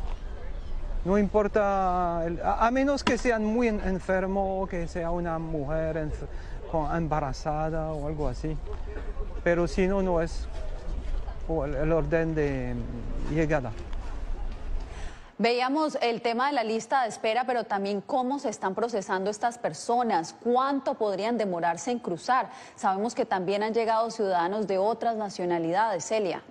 No 1.05 1.17
importa, 1.17 2.25
a 2.25 2.71
menos 2.71 3.03
que 3.03 3.17
sean 3.17 3.45
muy 3.45 3.67
enfermos, 3.67 4.67
que 4.67 4.87
sea 4.87 5.11
una 5.11 5.39
mujer 5.39 6.09
embarazada 6.93 7.93
o 7.93 8.07
algo 8.07 8.27
así. 8.27 8.57
Pero 9.43 9.67
si 9.67 9.87
no, 9.87 10.01
no 10.01 10.21
es 10.21 10.49
el 11.47 11.93
orden 11.93 12.35
de 12.35 12.75
llegada. 13.31 13.71
Veíamos 15.39 15.99
el 16.01 16.23
tema 16.23 16.47
de 16.47 16.53
la 16.53 16.63
lista 16.63 17.03
de 17.03 17.09
espera, 17.09 17.43
pero 17.45 17.63
también 17.63 18.01
cómo 18.01 18.39
se 18.39 18.49
están 18.49 18.73
procesando 18.73 19.29
estas 19.29 19.59
personas, 19.59 20.33
cuánto 20.43 20.95
podrían 20.95 21.37
demorarse 21.37 21.91
en 21.91 21.99
cruzar. 21.99 22.49
Sabemos 22.75 23.13
que 23.13 23.23
también 23.23 23.61
han 23.61 23.75
llegado 23.75 24.09
ciudadanos 24.09 24.65
de 24.65 24.79
otras 24.79 25.15
nacionalidades, 25.15 26.05
Celia. 26.05 26.41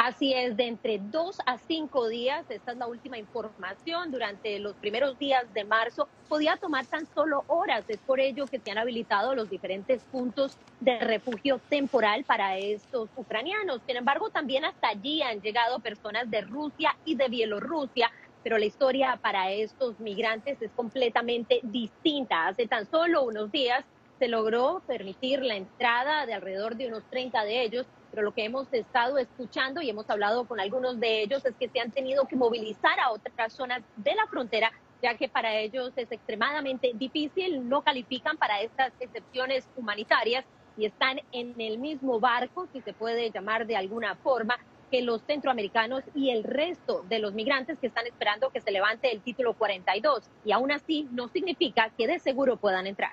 Así 0.00 0.32
es, 0.32 0.56
de 0.56 0.68
entre 0.68 1.00
dos 1.00 1.38
a 1.44 1.58
cinco 1.58 2.06
días, 2.06 2.46
esta 2.48 2.70
es 2.70 2.78
la 2.78 2.86
última 2.86 3.18
información, 3.18 4.12
durante 4.12 4.60
los 4.60 4.76
primeros 4.76 5.18
días 5.18 5.52
de 5.52 5.64
marzo 5.64 6.08
podía 6.28 6.56
tomar 6.56 6.86
tan 6.86 7.04
solo 7.06 7.42
horas. 7.48 7.84
Es 7.88 7.98
por 7.98 8.20
ello 8.20 8.46
que 8.46 8.60
se 8.60 8.70
han 8.70 8.78
habilitado 8.78 9.34
los 9.34 9.50
diferentes 9.50 10.04
puntos 10.04 10.56
de 10.78 11.00
refugio 11.00 11.60
temporal 11.68 12.24
para 12.24 12.58
estos 12.58 13.10
ucranianos. 13.16 13.82
Sin 13.88 13.96
embargo, 13.96 14.30
también 14.30 14.64
hasta 14.64 14.88
allí 14.90 15.20
han 15.20 15.40
llegado 15.40 15.80
personas 15.80 16.30
de 16.30 16.42
Rusia 16.42 16.96
y 17.04 17.16
de 17.16 17.28
Bielorrusia 17.28 18.08
pero 18.44 18.56
la 18.56 18.66
historia 18.66 19.18
para 19.20 19.50
estos 19.50 19.98
migrantes 20.00 20.62
es 20.62 20.72
completamente 20.72 21.60
distinta. 21.64 22.46
Hace 22.46 22.66
tan 22.66 22.86
solo 22.86 23.24
unos 23.24 23.50
días 23.50 23.84
se 24.18 24.28
logró 24.28 24.82
permitir 24.86 25.42
la 25.42 25.56
entrada 25.56 26.24
de 26.24 26.34
alrededor 26.34 26.76
de 26.76 26.88
unos 26.88 27.04
30 27.10 27.44
de 27.44 27.62
ellos, 27.62 27.86
pero 28.10 28.22
lo 28.22 28.32
que 28.32 28.44
hemos 28.44 28.72
estado 28.72 29.18
escuchando 29.18 29.80
y 29.80 29.90
hemos 29.90 30.08
hablado 30.10 30.46
con 30.46 30.60
algunos 30.60 30.98
de 31.00 31.22
ellos 31.22 31.44
es 31.44 31.54
que 31.56 31.68
se 31.68 31.80
han 31.80 31.90
tenido 31.90 32.26
que 32.26 32.36
movilizar 32.36 32.98
a 33.00 33.10
otras 33.10 33.52
zonas 33.52 33.82
de 33.96 34.14
la 34.14 34.26
frontera, 34.26 34.72
ya 35.02 35.14
que 35.14 35.28
para 35.28 35.54
ellos 35.56 35.92
es 35.96 36.10
extremadamente 36.10 36.92
difícil, 36.94 37.68
no 37.68 37.82
califican 37.82 38.36
para 38.36 38.60
estas 38.60 38.92
excepciones 39.00 39.68
humanitarias 39.76 40.44
y 40.76 40.86
están 40.86 41.20
en 41.32 41.60
el 41.60 41.78
mismo 41.78 42.20
barco, 42.20 42.66
si 42.72 42.80
se 42.80 42.92
puede 42.92 43.30
llamar 43.30 43.66
de 43.66 43.76
alguna 43.76 44.14
forma, 44.16 44.58
que 44.90 45.02
los 45.02 45.22
centroamericanos 45.22 46.02
y 46.14 46.30
el 46.30 46.44
resto 46.44 47.04
de 47.08 47.18
los 47.18 47.34
migrantes 47.34 47.78
que 47.78 47.88
están 47.88 48.06
esperando 48.06 48.50
que 48.50 48.60
se 48.60 48.70
levante 48.70 49.12
el 49.12 49.20
título 49.20 49.54
42. 49.54 50.30
Y 50.44 50.52
aún 50.52 50.72
así 50.72 51.08
no 51.12 51.28
significa 51.28 51.90
que 51.96 52.06
de 52.06 52.18
seguro 52.18 52.56
puedan 52.56 52.86
entrar. 52.86 53.12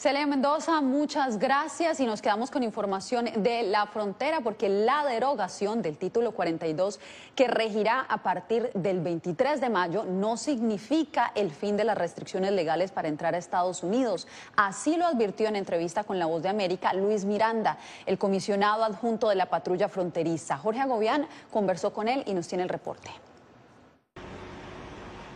Celia 0.00 0.26
Mendoza, 0.26 0.80
muchas 0.80 1.38
gracias 1.38 2.00
y 2.00 2.06
nos 2.06 2.22
quedamos 2.22 2.50
con 2.50 2.62
información 2.62 3.28
de 3.36 3.64
la 3.64 3.84
frontera 3.84 4.40
porque 4.40 4.70
la 4.70 5.04
derogación 5.04 5.82
del 5.82 5.98
título 5.98 6.32
42 6.32 6.98
que 7.34 7.48
regirá 7.48 8.06
a 8.08 8.22
partir 8.22 8.70
del 8.72 9.00
23 9.00 9.60
de 9.60 9.68
mayo 9.68 10.04
no 10.04 10.38
significa 10.38 11.32
el 11.34 11.50
fin 11.50 11.76
de 11.76 11.84
las 11.84 11.98
restricciones 11.98 12.52
legales 12.52 12.92
para 12.92 13.08
entrar 13.08 13.34
a 13.34 13.36
Estados 13.36 13.82
Unidos. 13.82 14.26
Así 14.56 14.96
lo 14.96 15.04
advirtió 15.04 15.48
en 15.48 15.56
entrevista 15.56 16.02
con 16.04 16.18
La 16.18 16.24
Voz 16.24 16.42
de 16.42 16.48
América 16.48 16.94
Luis 16.94 17.26
Miranda, 17.26 17.76
el 18.06 18.16
comisionado 18.16 18.84
adjunto 18.84 19.28
de 19.28 19.34
la 19.34 19.50
patrulla 19.50 19.90
fronteriza. 19.90 20.56
Jorge 20.56 20.80
Agobián 20.80 21.26
conversó 21.50 21.92
con 21.92 22.08
él 22.08 22.22
y 22.24 22.32
nos 22.32 22.48
tiene 22.48 22.62
el 22.62 22.70
reporte. 22.70 23.10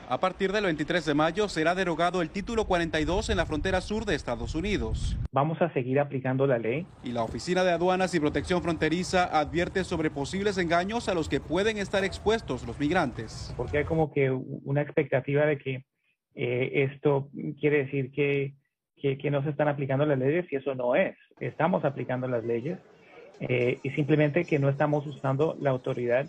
A 0.09 0.21
partir 0.21 0.53
del 0.53 0.65
23 0.65 1.07
de 1.07 1.15
mayo 1.15 1.49
será 1.49 1.75
derogado 1.75 2.21
el 2.21 2.29
título 2.29 2.67
42 2.67 3.31
en 3.31 3.39
la 3.39 3.47
frontera 3.47 3.81
sur 3.81 4.05
de 4.05 4.15
Estados 4.15 4.55
Unidos. 4.55 5.17
Vamos 5.33 5.61
a 5.63 5.73
seguir 5.73 5.99
aplicando 5.99 6.47
la 6.47 6.59
ley. 6.59 6.87
Y 7.03 7.13
la 7.13 7.23
Oficina 7.23 7.65
de 7.65 7.73
Aduanas 7.73 8.15
y 8.15 8.21
Protección 8.21 8.63
Fronteriza 8.63 9.25
advierte 9.25 9.83
sobre 9.83 10.11
posibles 10.11 10.59
engaños 10.59 11.09
a 11.09 11.15
los 11.15 11.31
que 11.31 11.41
pueden 11.41 11.79
estar 11.79 12.05
expuestos 12.05 12.67
los 12.67 12.79
migrantes. 12.79 13.55
Porque 13.57 13.79
hay 13.79 13.85
como 13.85 14.13
que 14.13 14.31
una 14.31 14.83
expectativa 14.83 15.47
de 15.47 15.57
que 15.57 15.85
eh, 16.35 16.91
esto 16.93 17.31
quiere 17.59 17.85
decir 17.85 18.11
que, 18.13 18.55
que, 19.01 19.31
no 19.31 19.43
se 19.43 19.51
están 19.51 19.69
aplicando 19.69 20.05
las 20.05 20.19
leyes 20.19 20.47
y 20.51 20.57
eso 20.57 20.75
no 20.75 20.97
es. 20.97 21.17
Estamos 21.41 21.85
aplicando 21.85 22.29
las 22.29 22.45
leyes 22.45 22.79
eh, 23.41 23.79
y 23.83 23.91
simplemente 23.91 24.45
que 24.45 24.59
no 24.59 24.69
estamos 24.69 25.07
usando 25.07 25.57
la 25.61 25.71
autoridad 25.71 26.27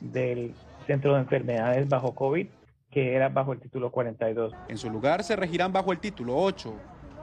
del 0.00 0.54
Centro 0.86 1.14
de 1.14 1.20
Enfermedades 1.20 1.88
bajo 1.88 2.14
COVID 2.14 2.46
que 2.90 3.14
era 3.14 3.28
bajo 3.28 3.52
el 3.52 3.60
título 3.60 3.90
42. 3.90 4.52
En 4.68 4.78
su 4.78 4.90
lugar 4.90 5.22
se 5.22 5.36
regirán 5.36 5.72
bajo 5.72 5.92
el 5.92 5.98
título 5.98 6.36
8, 6.36 6.74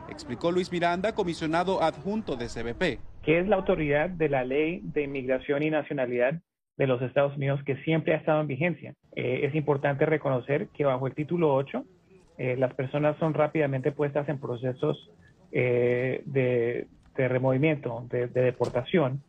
explicó 0.10 0.52
Luis 0.52 0.72
Miranda, 0.72 1.14
comisionado 1.14 1.82
adjunto 1.82 2.36
de 2.36 2.48
CBP. 2.48 3.00
Que 3.24 3.40
es 3.40 3.48
la 3.48 3.56
autoridad 3.56 4.10
de 4.10 4.30
la 4.30 4.44
ley 4.44 4.82
de 4.84 5.04
inmigración 5.04 5.64
y 5.64 5.70
nacionalidad 5.70 6.42
de 6.78 6.88
los 6.88 7.02
Estados 7.02 7.36
Unidos 7.38 7.62
que 7.66 7.78
siempre 7.78 8.14
ha 8.14 8.18
estado 8.18 8.42
en 8.42 8.48
vigencia. 8.48 8.96
Eh, 9.16 9.42
es 9.44 9.56
importante 9.56 10.06
reconocer 10.06 10.68
que 10.70 10.86
bajo 10.86 11.08
el 11.08 11.16
título 11.16 11.54
8 11.56 11.84
eh, 12.38 12.56
las 12.58 12.74
personas 12.74 13.18
son 13.18 13.34
rápidamente 13.34 13.92
puestas 13.92 14.28
en 14.28 14.40
procesos 14.40 15.10
eh, 15.52 16.22
de, 16.26 16.88
removimiento, 17.16 18.06
de 18.10 18.28
deportación, 18.28 19.24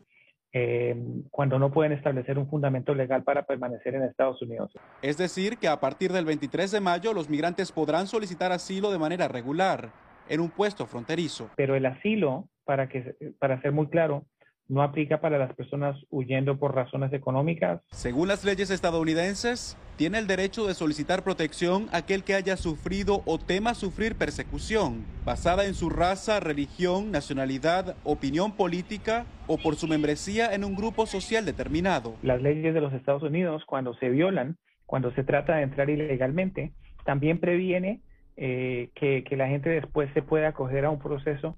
eh, 0.59 0.95
cuando 1.29 1.59
no 1.59 1.71
pueden 1.71 1.91
establecer 1.91 2.39
un 2.39 2.49
fundamento 2.49 2.95
legal 2.95 3.23
para 3.23 3.43
permanecer 3.43 3.93
en 3.93 4.03
Estados 4.03 4.41
Unidos. 4.41 4.71
Es 5.03 5.17
decir, 5.17 5.57
que 5.57 5.67
a 5.67 5.79
partir 5.79 6.11
del 6.11 6.25
23 6.25 6.71
de 6.71 6.81
mayo 6.81 7.13
los 7.13 7.29
migrantes 7.29 7.71
podrán 7.71 8.07
solicitar 8.07 8.51
asilo 8.51 8.91
de 8.91 8.97
manera 8.97 9.27
regular 9.27 9.89
en 10.27 10.39
un 10.39 10.49
puesto 10.49 10.87
fronterizo. 10.87 11.51
Pero 11.55 11.75
el 11.75 11.85
asilo, 11.85 12.49
para, 12.65 12.89
que, 12.89 13.15
para 13.37 13.61
ser 13.61 13.71
muy 13.71 13.87
claro, 13.87 14.25
no 14.69 14.81
aplica 14.81 15.21
para 15.21 15.37
las 15.37 15.53
personas 15.53 15.97
huyendo 16.09 16.57
por 16.57 16.75
razones 16.75 17.13
económicas. 17.13 17.81
Según 17.91 18.27
las 18.27 18.43
leyes 18.43 18.69
estadounidenses, 18.69 19.77
tiene 19.95 20.19
el 20.19 20.27
derecho 20.27 20.67
de 20.67 20.73
solicitar 20.73 21.23
protección 21.23 21.87
aquel 21.91 22.23
que 22.23 22.35
haya 22.35 22.57
sufrido 22.57 23.21
o 23.25 23.37
tema 23.37 23.73
sufrir 23.73 24.15
persecución, 24.15 25.05
basada 25.25 25.65
en 25.65 25.73
su 25.73 25.89
raza, 25.89 26.39
religión, 26.39 27.11
nacionalidad, 27.11 27.95
opinión 28.03 28.51
política 28.51 29.25
o 29.47 29.57
por 29.57 29.75
su 29.75 29.87
membresía 29.87 30.53
en 30.53 30.63
un 30.63 30.75
grupo 30.75 31.05
social 31.05 31.45
determinado. 31.45 32.15
Las 32.21 32.41
leyes 32.41 32.73
de 32.73 32.81
los 32.81 32.93
Estados 32.93 33.23
Unidos, 33.23 33.63
cuando 33.65 33.93
se 33.95 34.09
violan, 34.09 34.57
cuando 34.85 35.11
se 35.13 35.23
trata 35.23 35.55
de 35.55 35.63
entrar 35.63 35.89
ilegalmente, 35.89 36.73
también 37.05 37.39
previene 37.39 38.01
eh, 38.35 38.89
que, 38.95 39.23
que 39.23 39.37
la 39.37 39.47
gente 39.47 39.69
después 39.69 40.09
se 40.13 40.21
pueda 40.21 40.49
acoger 40.49 40.85
a 40.85 40.89
un 40.89 40.99
proceso 40.99 41.57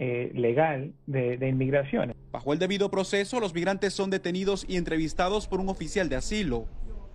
eh, 0.00 0.30
legal 0.34 0.92
de, 1.06 1.48
inmigración. 1.48 2.14
Bajo 2.30 2.52
el 2.52 2.60
debido 2.60 2.88
proceso, 2.88 3.40
los 3.40 3.52
migrantes 3.52 3.92
son 3.92 4.10
detenidos 4.10 4.64
y 4.68 4.76
entrevistados 4.76 5.48
por 5.48 5.58
un 5.58 5.68
oficial 5.68 6.08
de 6.08 6.14
asilo 6.14 6.66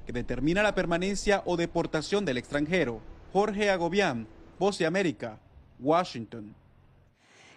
que 0.06 0.12
determina 0.12 0.62
la 0.64 0.76
permanencia 0.76 1.44
o 1.46 1.56
deportación 1.56 2.26
del 2.26 2.38
extranjero. 2.38 3.00
Jorge 3.32 3.70
Agobián, 3.70 4.28
Voz 4.60 4.78
de 4.80 4.86
América, 4.86 5.40
Washington. 5.80 6.54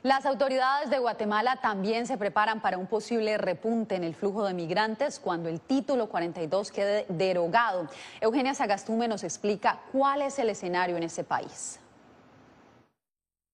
Las 0.04 0.26
autoridades 0.26 0.90
de 0.90 1.00
Guatemala 1.00 1.58
también 1.60 2.06
se 2.06 2.16
preparan 2.16 2.62
para 2.62 2.78
un 2.78 2.86
posible 2.86 3.36
repunte 3.36 3.96
en 3.96 4.04
el 4.04 4.14
flujo 4.14 4.46
de 4.46 4.54
migrantes 4.54 5.18
cuando 5.18 5.48
el 5.48 5.60
título 5.60 6.08
42 6.08 6.70
quede 6.70 7.04
derogado. 7.08 7.88
Eugenia 8.20 8.54
Sagastume 8.54 9.08
nos 9.08 9.24
explica 9.24 9.80
cuál 9.90 10.22
es 10.22 10.38
el 10.38 10.50
escenario 10.50 10.96
en 10.96 11.02
ese 11.02 11.24
país 11.24 11.80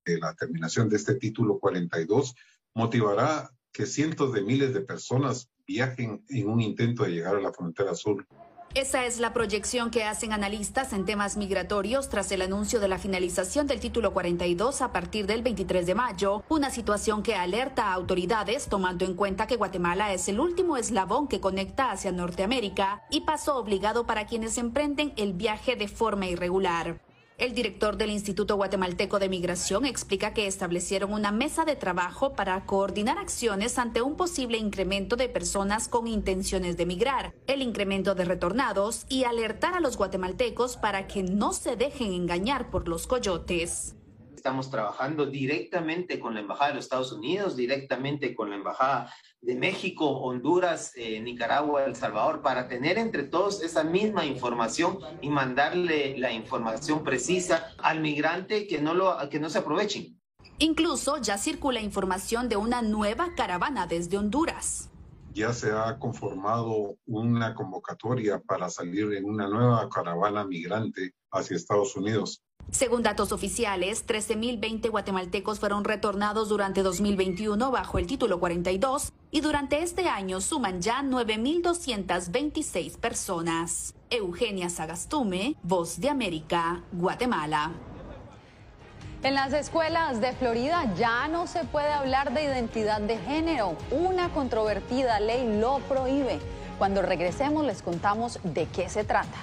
la 0.04 0.34
terminación 0.34 0.88
de 0.88 0.96
este 0.96 1.14
título 1.14 1.58
42 1.58 2.34
motivará 2.74 3.50
que 3.72 3.86
cientos 3.86 4.32
de 4.32 4.42
miles 4.42 4.74
de 4.74 4.80
personas 4.80 5.48
viajen 5.66 6.24
en 6.28 6.48
un 6.48 6.60
intento 6.60 7.04
de 7.04 7.10
llegar 7.10 7.36
a 7.36 7.40
la 7.40 7.52
frontera 7.52 7.94
sur. 7.94 8.26
Esa 8.74 9.04
es 9.04 9.20
la 9.20 9.34
proyección 9.34 9.90
que 9.90 10.04
hacen 10.04 10.32
analistas 10.32 10.94
en 10.94 11.04
temas 11.04 11.36
migratorios 11.36 12.08
tras 12.08 12.32
el 12.32 12.40
anuncio 12.40 12.80
de 12.80 12.88
la 12.88 12.98
finalización 12.98 13.66
del 13.66 13.80
título 13.80 14.14
42 14.14 14.80
a 14.80 14.92
partir 14.92 15.26
del 15.26 15.42
23 15.42 15.84
de 15.84 15.94
mayo, 15.94 16.42
una 16.48 16.70
situación 16.70 17.22
que 17.22 17.34
alerta 17.34 17.88
a 17.88 17.92
autoridades 17.92 18.68
tomando 18.68 19.04
en 19.04 19.14
cuenta 19.14 19.46
que 19.46 19.56
Guatemala 19.56 20.14
es 20.14 20.26
el 20.28 20.40
último 20.40 20.78
eslabón 20.78 21.28
que 21.28 21.38
conecta 21.38 21.90
hacia 21.90 22.12
Norteamérica 22.12 23.02
y 23.10 23.20
paso 23.20 23.56
obligado 23.56 24.06
para 24.06 24.24
quienes 24.26 24.56
emprenden 24.56 25.12
el 25.18 25.34
viaje 25.34 25.76
de 25.76 25.88
forma 25.88 26.26
irregular. 26.26 27.02
El 27.38 27.54
director 27.54 27.96
del 27.96 28.10
Instituto 28.10 28.56
Guatemalteco 28.56 29.18
de 29.18 29.28
Migración 29.28 29.86
explica 29.86 30.34
que 30.34 30.46
establecieron 30.46 31.12
una 31.12 31.32
mesa 31.32 31.64
de 31.64 31.76
trabajo 31.76 32.34
para 32.34 32.64
coordinar 32.66 33.18
acciones 33.18 33.78
ante 33.78 34.02
un 34.02 34.16
posible 34.16 34.58
incremento 34.58 35.16
de 35.16 35.28
personas 35.28 35.88
con 35.88 36.06
intenciones 36.06 36.76
de 36.76 36.86
migrar, 36.86 37.34
el 37.46 37.62
incremento 37.62 38.14
de 38.14 38.26
retornados 38.26 39.06
y 39.08 39.24
alertar 39.24 39.74
a 39.74 39.80
los 39.80 39.96
guatemaltecos 39.96 40.76
para 40.76 41.06
que 41.06 41.22
no 41.22 41.52
se 41.52 41.74
dejen 41.74 42.12
engañar 42.12 42.70
por 42.70 42.86
los 42.86 43.06
coyotes. 43.06 43.96
Estamos 44.36 44.70
trabajando 44.70 45.24
directamente 45.26 46.20
con 46.20 46.34
la 46.34 46.40
Embajada 46.40 46.70
de 46.70 46.74
los 46.76 46.84
Estados 46.84 47.12
Unidos, 47.12 47.56
directamente 47.56 48.34
con 48.34 48.50
la 48.50 48.56
Embajada 48.56 49.12
de 49.42 49.56
México, 49.56 50.06
Honduras, 50.06 50.92
eh, 50.94 51.20
Nicaragua, 51.20 51.84
El 51.84 51.96
Salvador, 51.96 52.42
para 52.42 52.68
tener 52.68 52.96
entre 52.96 53.24
todos 53.24 53.62
esa 53.62 53.82
misma 53.82 54.24
información 54.24 54.98
y 55.20 55.28
mandarle 55.28 56.16
la 56.16 56.32
información 56.32 57.02
precisa 57.02 57.72
al 57.78 58.00
migrante 58.00 58.68
que 58.68 58.80
no, 58.80 58.94
lo, 58.94 59.16
que 59.28 59.40
no 59.40 59.50
se 59.50 59.58
aprovechen. 59.58 60.18
Incluso 60.58 61.18
ya 61.18 61.38
circula 61.38 61.80
información 61.80 62.48
de 62.48 62.56
una 62.56 62.82
nueva 62.82 63.34
caravana 63.34 63.86
desde 63.86 64.16
Honduras. 64.16 64.90
Ya 65.34 65.52
se 65.52 65.72
ha 65.72 65.98
conformado 65.98 66.96
una 67.06 67.54
convocatoria 67.54 68.40
para 68.40 68.68
salir 68.68 69.12
en 69.14 69.24
una 69.24 69.48
nueva 69.48 69.88
caravana 69.88 70.44
migrante 70.44 71.14
hacia 71.32 71.56
Estados 71.56 71.96
Unidos. 71.96 72.42
Según 72.70 73.02
datos 73.02 73.32
oficiales, 73.32 74.06
13.020 74.06 74.90
guatemaltecos 74.90 75.60
fueron 75.60 75.84
retornados 75.84 76.48
durante 76.48 76.82
2021 76.82 77.70
bajo 77.70 77.98
el 77.98 78.06
título 78.06 78.40
42 78.40 79.12
y 79.30 79.40
durante 79.40 79.82
este 79.82 80.08
año 80.08 80.40
suman 80.40 80.80
ya 80.80 81.02
9.226 81.02 82.96
personas. 82.96 83.94
Eugenia 84.10 84.70
Sagastume, 84.70 85.56
Voz 85.62 86.00
de 86.00 86.08
América, 86.10 86.82
Guatemala. 86.92 87.72
En 89.22 89.34
las 89.34 89.52
escuelas 89.52 90.20
de 90.20 90.32
Florida 90.32 90.92
ya 90.96 91.28
no 91.28 91.46
se 91.46 91.64
puede 91.64 91.92
hablar 91.92 92.34
de 92.34 92.42
identidad 92.42 93.00
de 93.00 93.18
género. 93.18 93.76
Una 93.90 94.30
controvertida 94.30 95.20
ley 95.20 95.60
lo 95.60 95.78
prohíbe. 95.88 96.40
Cuando 96.76 97.02
regresemos 97.02 97.64
les 97.64 97.82
contamos 97.82 98.40
de 98.42 98.66
qué 98.66 98.88
se 98.88 99.04
trata. 99.04 99.38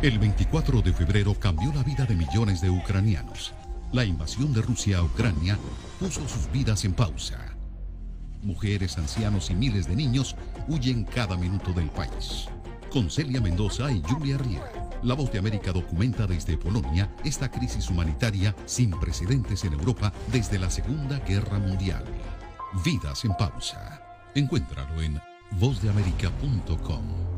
El 0.00 0.20
24 0.20 0.80
de 0.80 0.92
febrero 0.92 1.34
cambió 1.34 1.72
la 1.72 1.82
vida 1.82 2.04
de 2.04 2.14
millones 2.14 2.60
de 2.60 2.70
ucranianos. 2.70 3.52
La 3.90 4.04
invasión 4.04 4.52
de 4.52 4.62
Rusia 4.62 4.98
a 4.98 5.02
Ucrania 5.02 5.58
puso 5.98 6.20
sus 6.28 6.48
vidas 6.52 6.84
en 6.84 6.92
pausa. 6.92 7.56
Mujeres, 8.40 8.96
ancianos 8.96 9.50
y 9.50 9.56
miles 9.56 9.88
de 9.88 9.96
niños 9.96 10.36
huyen 10.68 11.02
cada 11.02 11.36
minuto 11.36 11.72
del 11.72 11.90
país. 11.90 12.46
Con 12.92 13.10
Celia 13.10 13.40
Mendoza 13.40 13.90
y 13.90 14.00
Julia 14.00 14.38
Riera, 14.38 14.70
La 15.02 15.14
Voz 15.14 15.32
de 15.32 15.40
América 15.40 15.72
documenta 15.72 16.28
desde 16.28 16.56
Polonia 16.56 17.12
esta 17.24 17.50
crisis 17.50 17.90
humanitaria 17.90 18.54
sin 18.66 18.90
precedentes 18.90 19.64
en 19.64 19.72
Europa 19.72 20.12
desde 20.30 20.60
la 20.60 20.70
Segunda 20.70 21.18
Guerra 21.18 21.58
Mundial. 21.58 22.04
Vidas 22.84 23.24
en 23.24 23.34
pausa. 23.34 24.00
Encuéntralo 24.36 25.02
en 25.02 25.20
vozdeamerica.com. 25.58 27.37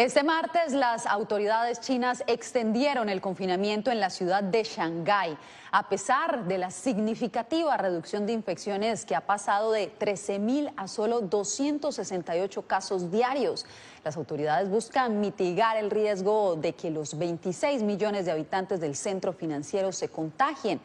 Este 0.00 0.22
martes 0.22 0.72
las 0.72 1.04
autoridades 1.04 1.78
chinas 1.78 2.24
extendieron 2.26 3.10
el 3.10 3.20
confinamiento 3.20 3.90
en 3.90 4.00
la 4.00 4.08
ciudad 4.08 4.42
de 4.42 4.64
Shanghái, 4.64 5.36
a 5.72 5.90
pesar 5.90 6.46
de 6.46 6.56
la 6.56 6.70
significativa 6.70 7.76
reducción 7.76 8.24
de 8.24 8.32
infecciones 8.32 9.04
que 9.04 9.14
ha 9.14 9.26
pasado 9.26 9.72
de 9.72 9.88
13 9.88 10.38
mil 10.38 10.70
a 10.78 10.88
solo 10.88 11.20
268 11.20 12.62
casos 12.62 13.10
diarios. 13.10 13.66
Las 14.02 14.16
autoridades 14.16 14.70
buscan 14.70 15.20
mitigar 15.20 15.76
el 15.76 15.90
riesgo 15.90 16.56
de 16.56 16.72
que 16.72 16.90
los 16.90 17.18
26 17.18 17.82
millones 17.82 18.24
de 18.24 18.32
habitantes 18.32 18.80
del 18.80 18.96
centro 18.96 19.34
financiero 19.34 19.92
se 19.92 20.08
contagien 20.08 20.80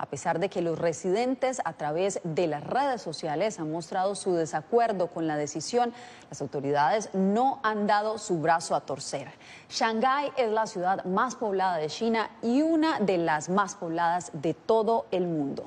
a 0.00 0.06
pesar 0.06 0.38
de 0.38 0.48
que 0.48 0.62
los 0.62 0.78
residentes 0.78 1.60
a 1.62 1.74
través 1.74 2.20
de 2.24 2.46
las 2.46 2.64
redes 2.64 3.02
sociales 3.02 3.60
han 3.60 3.70
mostrado 3.70 4.14
su 4.14 4.32
desacuerdo 4.32 5.08
con 5.08 5.26
la 5.26 5.36
decisión, 5.36 5.92
las 6.30 6.40
autoridades 6.40 7.10
no 7.12 7.60
han 7.62 7.86
dado 7.86 8.16
su 8.16 8.38
brazo 8.38 8.74
a 8.74 8.80
torcer. 8.80 9.28
Shanghái 9.68 10.32
es 10.38 10.50
la 10.50 10.66
ciudad 10.66 11.04
más 11.04 11.34
poblada 11.36 11.76
de 11.76 11.88
China 11.88 12.30
y 12.40 12.62
una 12.62 12.98
de 12.98 13.18
las 13.18 13.50
más 13.50 13.74
pobladas 13.74 14.30
de 14.32 14.54
todo 14.54 15.04
el 15.10 15.26
mundo. 15.26 15.66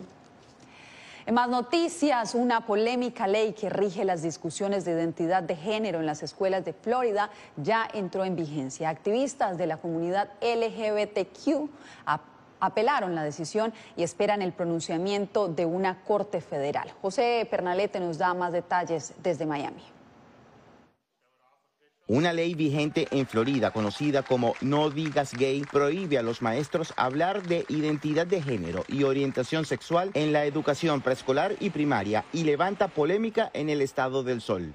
En 1.28 1.36
más 1.36 1.48
noticias, 1.48 2.34
una 2.34 2.66
polémica 2.66 3.28
ley 3.28 3.54
que 3.54 3.70
rige 3.70 4.04
las 4.04 4.24
discusiones 4.24 4.84
de 4.84 4.94
identidad 4.94 5.44
de 5.44 5.56
género 5.56 6.00
en 6.00 6.08
las 6.08 6.24
escuelas 6.24 6.66
de 6.66 6.74
Florida 6.74 7.30
ya 7.56 7.88
entró 7.94 8.26
en 8.26 8.36
vigencia. 8.36 8.90
Activistas 8.90 9.60
de 9.60 9.68
la 9.68 9.78
comunidad 9.78 10.30
LGBTQ 10.42 11.70
apelaron 12.64 13.14
la 13.14 13.24
decisión 13.24 13.74
y 13.98 14.04
esperan 14.04 14.42
el 14.42 14.54
pronunciamiento 14.54 15.50
de 15.50 15.66
una 15.66 16.00
corte 16.04 16.40
federal. 16.40 16.90
José 17.02 17.46
Pernalete 17.52 18.00
nos 18.00 18.18
da 18.18 18.34
más 18.34 18.54
detalles 18.54 19.14
desde 19.22 19.46
Miami. 19.46 19.84
Una 22.08 22.34
ley 22.34 22.54
vigente 22.54 23.08
en 23.12 23.26
Florida, 23.26 23.72
conocida 23.72 24.24
como 24.24 24.56
No 24.60 24.90
Digas 24.90 25.32
Gay, 25.34 25.62
prohíbe 25.62 26.18
a 26.18 26.22
los 26.22 26.42
maestros 26.42 26.94
hablar 26.98 27.44
de 27.44 27.64
identidad 27.70 28.28
de 28.28 28.42
género 28.42 28.84
y 28.90 29.04
orientación 29.04 29.64
sexual 29.64 30.12
en 30.14 30.34
la 30.34 30.44
educación 30.44 31.00
preescolar 31.00 31.56
y 31.62 31.70
primaria 31.70 32.26
y 32.34 32.44
levanta 32.44 32.90
polémica 32.90 33.50
en 33.54 33.70
el 33.70 33.82
estado 33.82 34.22
del 34.22 34.42
sol. 34.42 34.74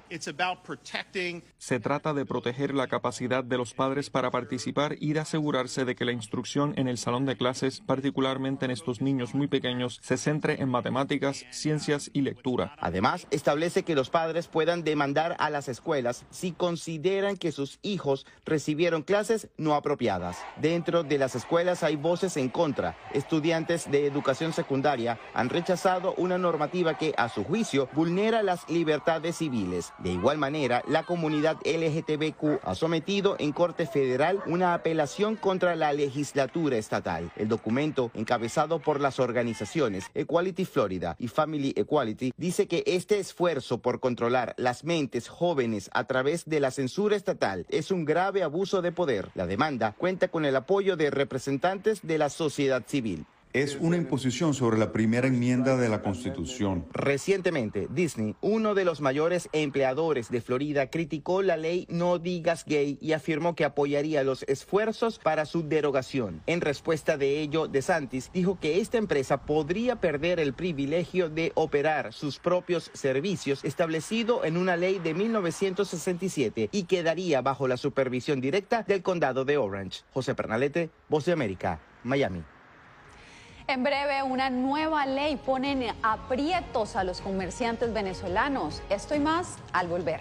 Se 1.59 1.81
trata 1.81 2.15
de 2.15 2.25
proteger 2.25 2.73
la 2.73 2.87
capacidad 2.87 3.45
de 3.45 3.59
los 3.59 3.75
padres 3.75 4.09
para 4.09 4.31
participar 4.31 4.97
y 4.99 5.13
de 5.13 5.21
asegurarse 5.21 5.85
de 5.85 5.95
que 5.95 6.07
la 6.07 6.13
instrucción 6.13 6.73
en 6.79 6.89
el 6.89 6.97
salón 6.97 7.27
de 7.27 7.37
clases, 7.37 7.83
particularmente 7.83 8.65
en 8.65 8.71
estos 8.71 9.03
niños 9.03 9.35
muy 9.35 9.49
pequeños, 9.49 10.01
se 10.03 10.17
centre 10.17 10.63
en 10.63 10.71
matemáticas, 10.71 11.45
ciencias 11.51 12.09
y 12.15 12.23
lectura. 12.23 12.75
Además, 12.79 13.27
establece 13.31 13.83
que 13.83 13.95
los 13.95 14.09
padres 14.09 14.49
puedan 14.49 14.83
demandar 14.83 15.37
a 15.39 15.51
las 15.51 15.69
escuelas 15.69 16.25
si 16.31 16.53
consideran 16.53 17.18
consideran 17.19 17.37
que 17.37 17.51
sus 17.51 17.81
hijos 17.83 18.27
recibieron 18.45 19.03
clases 19.03 19.49
no 19.57 19.75
apropiadas. 19.75 20.39
Dentro 20.61 21.03
de 21.03 21.19
las 21.19 21.35
escuelas 21.35 21.83
hay 21.83 21.97
voces 21.97 22.37
en 22.37 22.49
contra. 22.49 22.97
Estudiantes 23.13 23.91
de 23.91 24.07
educación 24.07 24.53
secundaria 24.53 25.19
han 25.35 25.49
rechazado 25.49 26.15
una 26.17 26.39
normativa 26.39 26.97
que, 26.97 27.15
a 27.17 27.29
su 27.29 27.43
juicio, 27.43 27.89
vulnera 27.93 28.45
las 28.45 28.69
libertades 28.71 29.37
civiles. 29.39 29.93
De 29.99 30.11
igual 30.11 30.39
manera, 30.39 30.85
la 30.87 31.03
comunidad 31.03 31.57
LGTBQ 31.65 32.61
ha 32.63 32.75
sometido 32.77 33.35
en 33.41 33.53
Corte 33.53 33.87
Federal 33.87 34.41
una 34.47 34.75
apelación 34.75 35.35
contra 35.35 35.75
la 35.75 35.93
legislatura 35.93 36.77
estatal. 36.77 37.33
El 37.35 37.49
documento, 37.49 38.13
encabezado 38.15 38.79
por 38.79 39.01
las 39.01 39.19
organizaciones 39.19 40.05
Equality 40.15 40.65
Florida 40.65 41.17
y 41.19 41.27
Family 41.27 41.73
Equality, 41.75 42.33
dice 42.37 42.69
que 42.69 42.85
este 42.87 43.19
esfuerzo 43.19 43.79
por 43.83 43.99
controlar 43.99 44.55
las 44.57 44.85
mentes 44.85 45.27
jóvenes 45.27 45.91
a 45.93 46.05
través 46.05 46.45
de 46.45 46.61
la 46.61 46.71
censura 46.71 47.08
estatal 47.13 47.67
es 47.69 47.91
un 47.91 48.05
grave 48.05 48.43
abuso 48.43 48.83
de 48.83 48.93
poder. 48.93 49.31
La 49.35 49.47
demanda 49.47 49.95
cuenta 49.97 50.29
con 50.29 50.45
el 50.45 50.57
apoyo 50.57 50.97
de 50.97 51.11
representantes 51.11 52.01
de 52.03 52.19
la 52.19 52.29
sociedad 52.29 52.83
civil 52.87 53.27
es 53.53 53.77
una 53.81 53.97
imposición 53.97 54.55
sobre 54.55 54.79
la 54.79 54.93
primera 54.93 55.27
enmienda 55.27 55.77
de 55.77 55.89
la 55.89 56.03
Constitución. 56.03 56.87
Recientemente, 56.93 57.89
Disney, 57.91 58.37
uno 58.41 58.75
de 58.75 58.85
los 58.85 59.01
mayores 59.01 59.49
empleadores 59.53 60.31
de 60.31 60.41
Florida, 60.41 60.91
criticó 60.91 61.43
la 61.43 61.57
ley 61.57 61.87
No 61.89 62.19
digas 62.19 62.65
gay 62.67 62.99
y 63.01 63.13
afirmó 63.13 63.55
que 63.55 63.65
apoyaría 63.65 64.23
los 64.23 64.43
esfuerzos 64.45 65.19
para 65.19 65.47
su 65.47 65.67
derogación. 65.69 66.43
En 66.47 66.61
respuesta 66.61 67.17
de 67.17 67.41
ello, 67.41 67.69
DeSantis 67.69 68.31
dijo 68.33 68.59
que 68.61 68.81
esta 68.81 68.99
empresa 68.99 69.43
podría 69.45 69.97
perder 69.97 70.41
el 70.41 70.55
privilegio 70.55 71.29
de 71.29 71.53
operar 71.55 72.13
sus 72.13 72.39
propios 72.39 72.91
servicios 72.95 73.65
establecido 73.65 74.45
en 74.45 74.57
una 74.57 74.77
ley 74.77 74.99
de 74.99 75.15
1967 75.15 76.69
y 76.73 76.85
quedaría 76.85 77.41
bajo 77.41 77.69
la 77.69 77.77
supervisión 77.77 78.41
directa 78.41 78.83
del 78.83 79.03
condado 79.03 79.45
de 79.45 79.57
Orange. 79.57 80.03
José 80.13 80.35
Pernalete, 80.35 80.91
Voz 81.09 81.25
de 81.25 81.33
América, 81.33 81.81
Miami. 82.05 82.43
En 83.71 83.85
breve, 83.85 84.23
una 84.23 84.49
nueva 84.49 85.05
ley 85.05 85.37
pone 85.37 85.73
en 85.73 85.95
aprietos 86.03 86.97
a 86.97 87.05
los 87.05 87.21
comerciantes 87.21 87.93
venezolanos. 87.93 88.81
Esto 88.89 89.15
y 89.15 89.21
más 89.21 89.59
al 89.75 89.89
volver. 89.89 90.21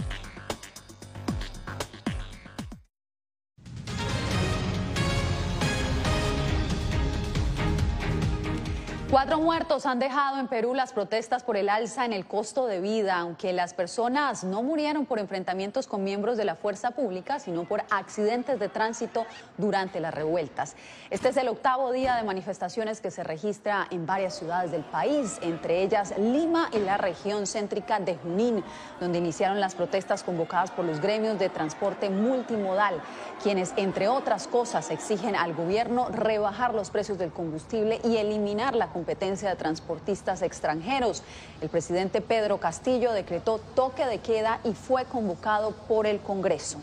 Cuatro 9.11 9.41
muertos 9.41 9.85
han 9.85 9.99
dejado 9.99 10.39
en 10.39 10.47
Perú 10.47 10.73
las 10.73 10.93
protestas 10.93 11.43
por 11.43 11.57
el 11.57 11.67
alza 11.67 12.05
en 12.05 12.13
el 12.13 12.25
costo 12.25 12.65
de 12.65 12.79
vida, 12.79 13.17
aunque 13.17 13.51
las 13.51 13.73
personas 13.73 14.45
no 14.45 14.63
murieron 14.63 15.05
por 15.05 15.19
enfrentamientos 15.19 15.85
con 15.85 16.05
miembros 16.05 16.37
de 16.37 16.45
la 16.45 16.55
fuerza 16.55 16.91
pública, 16.91 17.37
sino 17.37 17.65
por 17.65 17.83
accidentes 17.89 18.57
de 18.57 18.69
tránsito 18.69 19.25
durante 19.57 19.99
las 19.99 20.13
revueltas. 20.13 20.77
Este 21.09 21.27
es 21.27 21.35
el 21.35 21.49
octavo 21.49 21.91
día 21.91 22.15
de 22.15 22.23
manifestaciones 22.23 23.01
que 23.01 23.11
se 23.11 23.21
registra 23.21 23.85
en 23.91 24.05
varias 24.05 24.33
ciudades 24.33 24.71
del 24.71 24.85
país, 24.85 25.39
entre 25.41 25.83
ellas 25.83 26.13
Lima 26.17 26.69
y 26.71 26.79
la 26.79 26.95
región 26.95 27.47
céntrica 27.47 27.99
de 27.99 28.15
Junín, 28.15 28.63
donde 29.01 29.17
iniciaron 29.17 29.59
las 29.59 29.75
protestas 29.75 30.23
convocadas 30.23 30.71
por 30.71 30.85
los 30.85 31.01
gremios 31.01 31.37
de 31.37 31.49
transporte 31.49 32.09
multimodal, 32.09 33.01
quienes, 33.43 33.73
entre 33.75 34.07
otras 34.07 34.47
cosas, 34.47 34.89
exigen 34.89 35.35
al 35.35 35.53
gobierno 35.53 36.07
rebajar 36.07 36.73
los 36.73 36.91
precios 36.91 37.17
del 37.17 37.33
combustible 37.33 37.99
y 38.05 38.15
eliminar 38.15 38.73
la 38.73 38.87
competencia 39.01 39.49
de 39.49 39.55
transportistas 39.55 40.43
extranjeros. 40.43 41.23
El 41.59 41.69
presidente 41.69 42.21
Pedro 42.21 42.59
Castillo 42.59 43.13
decretó 43.13 43.57
toque 43.73 44.05
de 44.05 44.19
queda 44.19 44.59
y 44.63 44.73
fue 44.73 45.05
convocado 45.05 45.71
por 45.87 46.05
el 46.05 46.19
Congreso. 46.19 46.79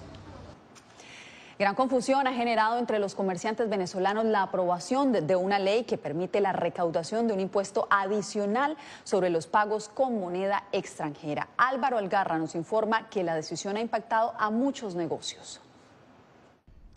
Gran 1.60 1.76
confusión 1.76 2.26
ha 2.26 2.34
generado 2.34 2.78
entre 2.78 2.98
los 2.98 3.14
comerciantes 3.14 3.68
venezolanos 3.68 4.24
la 4.24 4.42
aprobación 4.42 5.12
de, 5.12 5.36
una 5.36 5.60
ley 5.60 5.84
que 5.84 5.96
permite 5.96 6.40
la 6.40 6.52
recaudación 6.52 7.28
de 7.28 7.34
un 7.34 7.40
impuesto 7.40 7.86
adicional 7.88 8.76
sobre 9.04 9.30
los 9.30 9.46
pagos 9.46 9.88
con 9.88 10.18
moneda 10.18 10.64
extranjera. 10.72 11.48
Álvaro 11.56 11.98
Algarra 11.98 12.36
nos 12.38 12.56
informa 12.56 13.08
que 13.10 13.22
la 13.22 13.36
decisión 13.36 13.76
ha 13.76 13.80
impactado 13.80 14.34
a 14.38 14.50
muchos 14.50 14.96
negocios. 14.96 15.60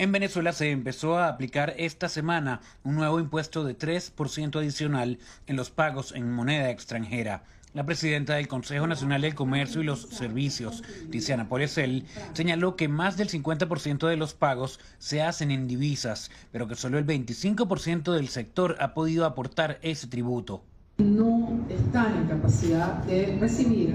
En 0.02 0.12
Venezuela 0.12 0.52
se 0.52 0.72
empezó 0.72 1.20
a 1.20 1.28
aplicar 1.28 1.76
esta 1.78 2.10
semana 2.10 2.62
un 2.84 2.96
nuevo 2.96 3.20
impuesto 3.20 3.64
de 3.64 3.78
3% 3.78 4.58
adicional 4.58 5.20
en 5.46 5.56
los 5.56 5.70
pagos 5.70 6.12
en 6.16 6.34
moneda 6.34 6.72
extranjera. 6.72 7.44
La 7.76 7.86
presidenta 7.86 8.34
del 8.34 8.48
Consejo 8.48 8.88
Nacional 8.88 9.22
del 9.22 9.36
Comercio 9.36 9.80
y 9.80 9.84
los 9.84 10.02
Servicios, 10.10 10.82
Tiziana 11.12 11.48
Porecel, 11.48 12.06
señaló 12.34 12.76
que 12.76 12.88
más 12.88 13.16
del 13.16 13.30
50% 13.30 14.08
de 14.08 14.18
los 14.18 14.34
pagos 14.34 14.80
se 14.98 15.22
hacen 15.22 15.52
en 15.52 15.68
divisas, 15.68 16.32
pero 16.52 16.68
que 16.68 16.74
solo 16.74 16.98
el 16.98 17.06
25% 17.06 18.12
del 18.12 18.30
sector 18.30 18.78
ha 18.80 18.96
podido 18.96 19.28
aportar 19.28 19.78
ese 19.84 20.08
tributo. 20.08 20.64
No 20.98 21.64
están 21.70 22.18
en 22.18 22.28
capacidad 22.28 23.04
de 23.04 23.38
recibir 23.40 23.94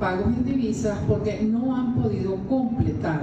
pagos 0.00 0.28
en 0.28 0.46
divisas 0.46 0.98
porque 1.06 1.42
no 1.42 1.76
han 1.76 1.94
podido 1.94 2.36
completar 2.48 3.20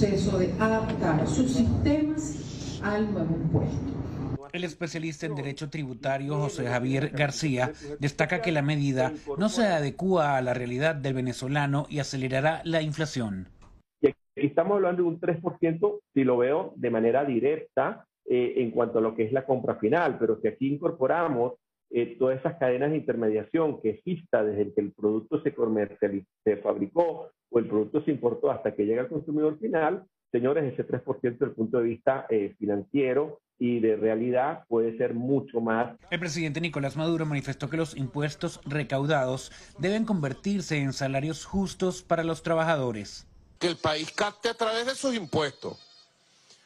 proceso 0.00 0.38
de 0.38 0.50
adaptar 0.58 1.26
sus 1.26 1.52
sistemas 1.52 2.80
al 2.82 3.12
nuevo 3.12 3.36
impuesto. 3.36 3.92
El 4.50 4.64
especialista 4.64 5.26
en 5.26 5.34
derecho 5.34 5.68
tributario 5.68 6.36
José 6.36 6.64
Javier 6.64 7.10
García 7.10 7.72
destaca 7.98 8.40
que 8.40 8.50
la 8.50 8.62
medida 8.62 9.12
no 9.36 9.50
se 9.50 9.66
adecúa 9.66 10.38
a 10.38 10.42
la 10.42 10.54
realidad 10.54 10.94
del 10.94 11.12
venezolano 11.12 11.84
y 11.90 11.98
acelerará 11.98 12.62
la 12.64 12.80
inflación. 12.80 13.48
estamos 14.34 14.76
hablando 14.76 15.02
de 15.02 15.08
un 15.08 15.20
3% 15.20 16.00
si 16.14 16.24
lo 16.24 16.38
veo 16.38 16.72
de 16.76 16.90
manera 16.90 17.26
directa 17.26 18.06
eh, 18.24 18.54
en 18.56 18.70
cuanto 18.70 19.00
a 19.00 19.02
lo 19.02 19.14
que 19.14 19.24
es 19.24 19.32
la 19.32 19.44
compra 19.44 19.74
final, 19.74 20.16
pero 20.18 20.40
si 20.40 20.48
aquí 20.48 20.66
incorporamos 20.66 21.54
eh, 21.90 22.16
todas 22.18 22.38
esas 22.38 22.56
cadenas 22.56 22.90
de 22.90 22.98
intermediación 22.98 23.80
que 23.80 23.90
exista 23.90 24.44
desde 24.44 24.72
que 24.72 24.80
el 24.80 24.92
producto 24.92 25.42
se 25.42 25.52
comercializó, 25.52 26.26
se 26.44 26.56
fabricó 26.58 27.30
o 27.50 27.58
el 27.58 27.66
producto 27.66 28.02
se 28.04 28.12
importó 28.12 28.50
hasta 28.50 28.74
que 28.74 28.86
llega 28.86 29.02
al 29.02 29.08
consumidor 29.08 29.58
final, 29.58 30.04
señores, 30.30 30.72
ese 30.72 30.86
3% 30.86 31.20
desde 31.20 31.46
el 31.46 31.52
punto 31.52 31.78
de 31.78 31.84
vista 31.84 32.26
eh, 32.30 32.54
financiero 32.58 33.40
y 33.58 33.80
de 33.80 33.96
realidad 33.96 34.64
puede 34.68 34.96
ser 34.96 35.14
mucho 35.14 35.60
más. 35.60 35.96
El 36.10 36.20
presidente 36.20 36.60
Nicolás 36.60 36.96
Maduro 36.96 37.26
manifestó 37.26 37.68
que 37.68 37.76
los 37.76 37.96
impuestos 37.96 38.60
recaudados 38.64 39.50
deben 39.78 40.04
convertirse 40.04 40.78
en 40.78 40.92
salarios 40.92 41.44
justos 41.44 42.02
para 42.02 42.22
los 42.22 42.42
trabajadores. 42.42 43.26
Que 43.58 43.66
el 43.66 43.76
país 43.76 44.12
capte 44.12 44.48
a 44.48 44.54
través 44.54 44.86
de 44.86 44.94
sus 44.94 45.14
impuestos, 45.14 45.78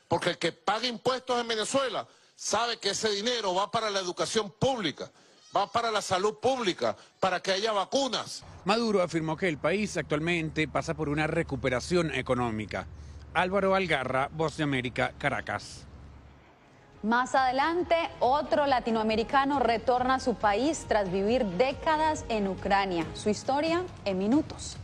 porque 0.06 0.30
el 0.30 0.38
que 0.38 0.52
paga 0.52 0.86
impuestos 0.86 1.40
en 1.40 1.48
Venezuela 1.48 2.06
sabe 2.36 2.78
que 2.78 2.90
ese 2.90 3.10
dinero 3.10 3.54
va 3.54 3.70
para 3.70 3.90
la 3.90 4.00
educación 4.00 4.50
pública, 4.50 5.10
va 5.56 5.70
para 5.70 5.90
la 5.90 6.02
salud 6.02 6.38
pública, 6.38 6.96
para 7.20 7.40
que 7.40 7.52
haya 7.52 7.72
vacunas. 7.72 8.42
Maduro 8.64 9.02
afirmó 9.02 9.36
que 9.36 9.48
el 9.48 9.58
país 9.58 9.96
actualmente 9.96 10.68
pasa 10.68 10.94
por 10.94 11.08
una 11.08 11.26
recuperación 11.26 12.14
económica. 12.14 12.86
Álvaro 13.34 13.74
Algarra, 13.74 14.28
Voz 14.32 14.56
de 14.56 14.64
América, 14.64 15.12
Caracas. 15.18 15.86
Más 17.02 17.34
adelante, 17.34 17.96
otro 18.20 18.66
latinoamericano 18.66 19.58
retorna 19.58 20.14
a 20.14 20.20
su 20.20 20.36
país 20.36 20.86
tras 20.88 21.12
vivir 21.12 21.44
décadas 21.44 22.24
en 22.30 22.48
Ucrania. 22.48 23.04
Su 23.12 23.28
historia 23.28 23.84
en 24.06 24.18
minutos. 24.18 24.78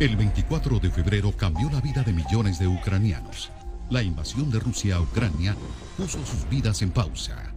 El 0.00 0.16
24 0.16 0.78
de 0.78 0.92
febrero 0.92 1.32
cambió 1.32 1.68
la 1.70 1.80
vida 1.80 2.04
de 2.04 2.12
millones 2.12 2.60
de 2.60 2.68
ucranianos. 2.68 3.50
La 3.90 4.00
invasión 4.00 4.48
de 4.48 4.60
Rusia 4.60 4.94
a 4.94 5.00
Ucrania 5.00 5.56
puso 5.96 6.24
sus 6.24 6.48
vidas 6.48 6.82
en 6.82 6.92
pausa. 6.92 7.52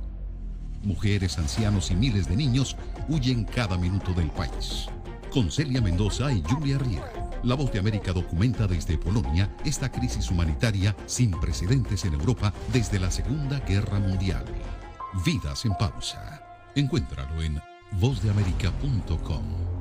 Mujeres, 0.81 1.37
ancianos 1.37 1.91
y 1.91 1.95
miles 1.95 2.27
de 2.27 2.35
niños 2.35 2.75
huyen 3.07 3.43
cada 3.43 3.77
minuto 3.77 4.15
del 4.15 4.31
país. 4.31 4.87
Con 5.31 5.51
Celia 5.51 5.81
Mendoza 5.81 6.31
y 6.31 6.41
Julia 6.41 6.79
Riera, 6.79 7.29
La 7.43 7.53
Voz 7.53 7.71
de 7.71 7.77
América 7.77 8.11
documenta 8.11 8.65
desde 8.65 8.97
Polonia 8.97 9.55
esta 9.63 9.91
crisis 9.91 10.31
humanitaria 10.31 10.95
sin 11.05 11.29
precedentes 11.39 12.05
en 12.05 12.13
Europa 12.13 12.51
desde 12.73 12.99
la 12.99 13.11
Segunda 13.11 13.59
Guerra 13.59 13.99
Mundial. 13.99 14.45
Vidas 15.23 15.63
en 15.65 15.75
pausa. 15.75 16.41
Encuéntralo 16.73 17.39
en 17.43 17.61
vozdeamerica.com. 17.99 19.80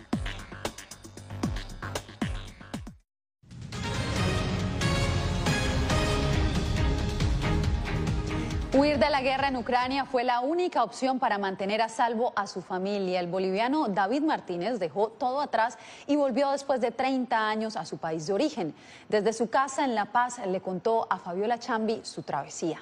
Huir 8.73 8.99
de 8.99 9.09
la 9.09 9.21
guerra 9.21 9.49
en 9.49 9.57
Ucrania 9.57 10.05
fue 10.05 10.23
la 10.23 10.39
única 10.39 10.81
opción 10.85 11.19
para 11.19 11.37
mantener 11.37 11.81
a 11.81 11.89
salvo 11.89 12.31
a 12.37 12.47
su 12.47 12.61
familia. 12.61 13.19
El 13.19 13.27
boliviano 13.27 13.89
David 13.89 14.21
Martínez 14.21 14.79
dejó 14.79 15.09
todo 15.09 15.41
atrás 15.41 15.77
y 16.07 16.15
volvió 16.15 16.49
después 16.51 16.79
de 16.79 16.91
30 16.91 17.49
años 17.49 17.75
a 17.75 17.85
su 17.85 17.97
país 17.97 18.27
de 18.27 18.33
origen. 18.33 18.73
Desde 19.09 19.33
su 19.33 19.49
casa 19.49 19.83
en 19.83 19.93
La 19.93 20.05
Paz 20.13 20.39
le 20.47 20.61
contó 20.61 21.05
a 21.09 21.19
Fabiola 21.19 21.59
Chambi 21.59 21.99
su 22.03 22.23
travesía. 22.23 22.79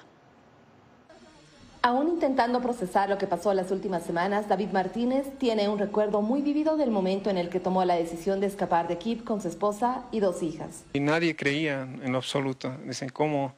Aún 1.81 2.09
intentando 2.09 2.61
procesar 2.61 3.09
lo 3.09 3.17
que 3.17 3.25
pasó 3.25 3.51
las 3.55 3.71
últimas 3.71 4.03
semanas, 4.03 4.47
David 4.47 4.69
Martínez 4.71 5.25
tiene 5.39 5.69
un 5.69 5.79
recuerdo 5.79 6.21
muy 6.21 6.43
vivido 6.43 6.77
del 6.77 6.91
momento 6.91 7.31
en 7.31 7.39
el 7.39 7.49
que 7.49 7.59
tomó 7.59 7.83
la 7.83 7.95
decisión 7.95 8.39
de 8.41 8.45
escapar 8.45 8.87
de 8.87 8.99
Kiev 8.99 9.23
con 9.23 9.41
su 9.41 9.47
esposa 9.47 10.03
y 10.11 10.19
dos 10.19 10.43
hijas. 10.43 10.83
Y 10.93 10.99
nadie 10.99 11.35
creía 11.35 11.81
en 11.81 12.11
lo 12.11 12.19
absoluto. 12.19 12.71
Dicen, 12.85 13.09
¿cómo? 13.09 13.55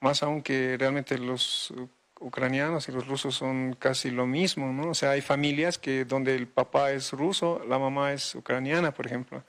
Más 0.00 0.22
aún 0.22 0.42
que 0.42 0.76
realmente 0.78 1.18
los 1.18 1.72
ucranianos 2.20 2.88
y 2.88 2.92
los 2.92 3.06
rusos 3.06 3.34
son 3.34 3.76
casi 3.78 4.10
lo 4.10 4.26
mismo, 4.26 4.72
¿no? 4.72 4.90
O 4.90 4.94
sea, 4.94 5.10
hay 5.10 5.20
familias 5.20 5.78
que 5.78 6.04
donde 6.04 6.34
el 6.34 6.48
papá 6.48 6.92
es 6.92 7.12
ruso, 7.12 7.62
la 7.68 7.78
mamá 7.78 8.12
es 8.12 8.34
ucraniana, 8.34 8.92
por 8.92 9.06
ejemplo. 9.06 9.42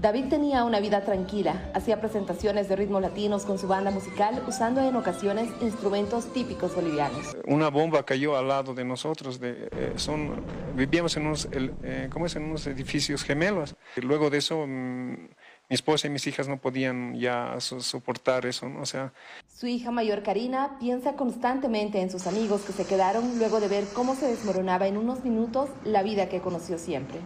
David 0.00 0.24
tenía 0.30 0.64
una 0.64 0.80
vida 0.80 1.04
tranquila, 1.04 1.70
hacía 1.74 2.00
presentaciones 2.00 2.68
de 2.68 2.74
ritmos 2.74 3.00
latinos 3.02 3.44
con 3.44 3.56
su 3.56 3.68
banda 3.68 3.92
musical, 3.92 4.42
usando 4.48 4.80
en 4.80 4.96
ocasiones 4.96 5.48
instrumentos 5.60 6.32
típicos 6.32 6.74
bolivianos. 6.74 7.36
Una 7.46 7.68
bomba 7.68 8.04
cayó 8.04 8.36
al 8.36 8.48
lado 8.48 8.74
de 8.74 8.84
nosotros, 8.84 9.38
de, 9.38 9.68
eh, 9.70 9.92
son, 9.94 10.44
vivíamos 10.74 11.16
en 11.16 11.26
unos, 11.26 11.48
eh, 11.52 12.08
¿cómo 12.12 12.26
es? 12.26 12.34
en 12.34 12.42
unos 12.42 12.66
edificios 12.66 13.22
gemelos. 13.22 13.76
Luego 13.94 14.28
de 14.28 14.38
eso... 14.38 14.64
Mm, 14.66 15.28
mi 15.72 15.76
esposa 15.76 16.06
y 16.06 16.10
mis 16.10 16.26
hijas 16.26 16.48
no 16.48 16.58
podían 16.58 17.14
ya 17.18 17.56
soportar 17.58 18.44
eso, 18.44 18.68
¿no? 18.68 18.82
O 18.82 18.84
sea... 18.84 19.10
Su 19.48 19.66
hija 19.66 19.90
mayor 19.90 20.22
Karina 20.22 20.76
piensa 20.78 21.14
constantemente 21.14 21.98
en 22.02 22.10
sus 22.10 22.26
amigos 22.26 22.60
que 22.60 22.74
se 22.74 22.84
quedaron 22.84 23.38
luego 23.38 23.58
de 23.58 23.68
ver 23.68 23.84
cómo 23.94 24.14
se 24.14 24.26
desmoronaba 24.26 24.86
en 24.86 24.98
unos 24.98 25.24
minutos 25.24 25.70
la 25.84 26.02
vida 26.02 26.28
que 26.28 26.40
conoció 26.40 26.76
siempre. 26.76 27.20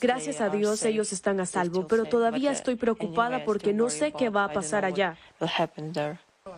Gracias 0.00 0.40
a 0.40 0.48
Dios 0.48 0.82
ellos 0.86 1.12
están 1.12 1.40
a 1.40 1.44
salvo, 1.44 1.86
pero 1.86 2.06
todavía 2.06 2.52
estoy 2.52 2.76
preocupada 2.76 3.44
porque 3.44 3.74
no 3.74 3.90
sé 3.90 4.12
qué 4.12 4.30
va 4.30 4.44
a 4.44 4.52
pasar 4.54 4.86
allá. 4.86 5.18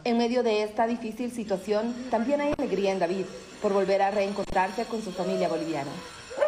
En 0.05 0.17
medio 0.17 0.45
de 0.45 0.63
esta 0.63 0.87
difícil 0.87 1.33
situación, 1.33 1.93
también 2.09 2.41
hay 2.41 2.55
alegría 2.57 2.93
en 2.93 3.01
David 3.01 3.25
por 3.61 3.73
volver 3.73 4.01
a 4.01 4.13
reencontrarse 4.13 4.85
con 4.85 5.03
su 5.03 5.11
familia 5.11 5.49
boliviana. 5.49 5.91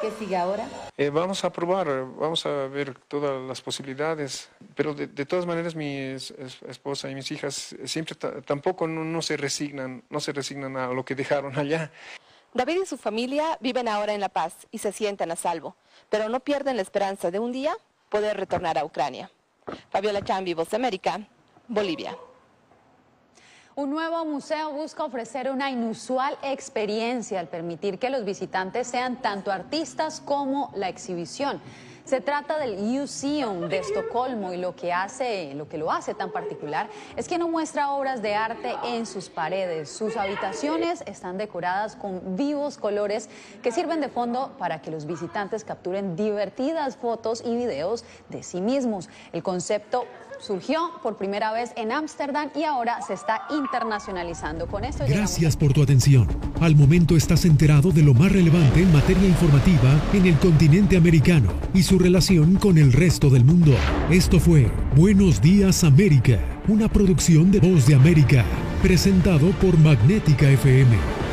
¿Qué 0.01 0.11
sigue 0.19 0.37
ahora? 0.37 0.69
Eh, 0.97 1.11
vamos 1.11 1.45
a 1.45 1.53
probar, 1.53 1.89
vamos 2.19 2.45
a 2.47 2.67
ver 2.69 2.99
todas 3.09 3.41
las 3.47 3.61
posibilidades, 3.61 4.49
pero 4.75 4.95
de, 4.95 5.07
todas 5.27 5.47
maneras 5.47 5.75
mi 5.75 5.97
esposa 5.97 7.11
y 7.11 7.15
mis 7.15 7.31
hijas 7.31 7.75
siempre 7.85 8.15
tampoco 8.45 8.87
no, 8.87 9.23
se 9.23 9.37
resignan, 9.37 10.03
no 10.11 10.21
se 10.21 10.33
resignan 10.33 10.77
a 10.77 10.89
lo 10.89 11.05
que 11.05 11.15
dejaron 11.15 11.59
allá. 11.59 11.91
David 12.55 12.83
y 12.83 12.87
su 12.87 12.97
familia 12.97 13.59
viven 13.61 13.89
ahora 13.89 14.15
en 14.15 14.21
La 14.21 14.29
Paz 14.29 14.67
y 14.71 14.79
se 14.79 14.93
sienten 14.93 15.31
a 15.31 15.37
salvo, 15.37 15.77
pero 16.09 16.29
no 16.29 16.41
pierden 16.41 16.77
la 16.77 16.83
esperanza 16.83 17.31
de 17.31 17.39
un 17.39 17.53
día 17.53 17.77
poder 18.09 18.37
retornar 18.37 18.79
a 18.79 18.85
Ucrania. 18.85 19.31
Fabiola 19.91 20.23
Chambi, 20.23 20.55
Voz 20.55 20.71
de 20.71 20.77
América, 20.77 21.21
Bolivia. 21.69 22.17
Un 23.79 23.91
nuevo 23.91 24.25
museo 24.25 24.73
busca 24.73 25.05
ofrecer 25.05 25.51
una 25.51 25.71
inusual 25.71 26.39
experiencia 26.41 27.39
al 27.39 27.49
permitir 27.49 27.99
que 27.99 28.09
los 28.09 28.25
visitantes 28.25 28.87
sean 28.87 29.21
tanto 29.21 29.53
artistas 29.53 30.23
como 30.25 30.73
la 30.75 30.89
exhibición. 30.89 31.61
Se 32.07 32.23
trata 32.23 32.57
del 32.59 32.79
Museum 32.79 33.69
de 33.69 33.81
Estocolmo 33.81 34.55
y 34.55 34.57
lo 34.57 34.75
que 34.75 34.95
hace, 34.95 35.53
lo 35.53 35.69
que 35.69 35.77
lo 35.77 35.93
hace 35.93 36.15
tan 36.15 36.33
particular 36.33 36.89
es 37.17 37.29
que 37.29 37.37
no 37.37 37.49
muestra 37.49 37.91
obras 37.91 38.23
de 38.23 38.35
arte 38.35 38.77
en 38.83 39.05
sus 39.05 39.29
paredes. 39.29 39.91
Sus 39.91 40.17
habitaciones 40.17 41.03
están 41.05 41.37
decoradas 41.37 41.97
con 41.97 42.35
vivos 42.35 42.79
colores 42.79 43.29
que 43.63 43.73
sirven 43.73 44.01
de 44.01 44.09
fondo 44.09 44.55
para 44.57 44.81
que 44.81 44.91
los 44.91 45.05
visitantes 45.05 45.65
capturen 45.65 46.17
divertidas 46.17 46.97
fotos 46.97 47.43
y 47.45 47.55
videos 47.55 48.07
de 48.31 48.43
sí 48.43 48.63
mismos. 48.63 49.11
El 49.35 49.43
concepto 49.43 50.07
surgió 50.41 50.91
por 51.03 51.17
primera 51.17 51.53
vez 51.53 51.73
en 51.77 51.93
Ámsterdam 51.93 52.51
y 52.55 52.65
ahora 52.65 53.01
se 53.03 53.15
está 53.15 53.43
internacionalizando. 53.51 54.67
Con 54.67 54.85
esto 54.85 55.05
Gracias 55.09 55.57
por 55.57 55.73
tu 55.73 55.83
atención. 55.83 56.29
Al 56.61 56.77
momento 56.77 57.17
estás 57.17 57.45
enterado 57.45 57.91
de 57.91 58.03
lo 58.03 58.15
más 58.15 58.33
relevante 58.33 58.81
en 58.81 58.93
materia 58.93 59.27
informativa 59.29 60.01
en 60.13 60.27
el 60.27 60.39
continente 60.39 60.97
americano 60.97 61.53
y 61.75 61.83
su 61.83 61.99
relación 61.99 62.57
con 62.57 62.79
el 62.79 62.93
resto 62.93 63.31
del 63.31 63.45
mundo. 63.45 63.73
Esto 64.11 64.41
fue 64.41 64.71
Buenos 64.95 65.41
Días 65.41 65.85
América, 65.85 66.39
una 66.69 66.89
producción 66.89 67.51
de 67.51 67.61
Voz 67.61 67.87
de 67.87 67.95
América, 67.95 68.45
presentado 68.83 69.51
por 69.61 69.79
Magnética 69.79 70.49
FM. 70.49 71.26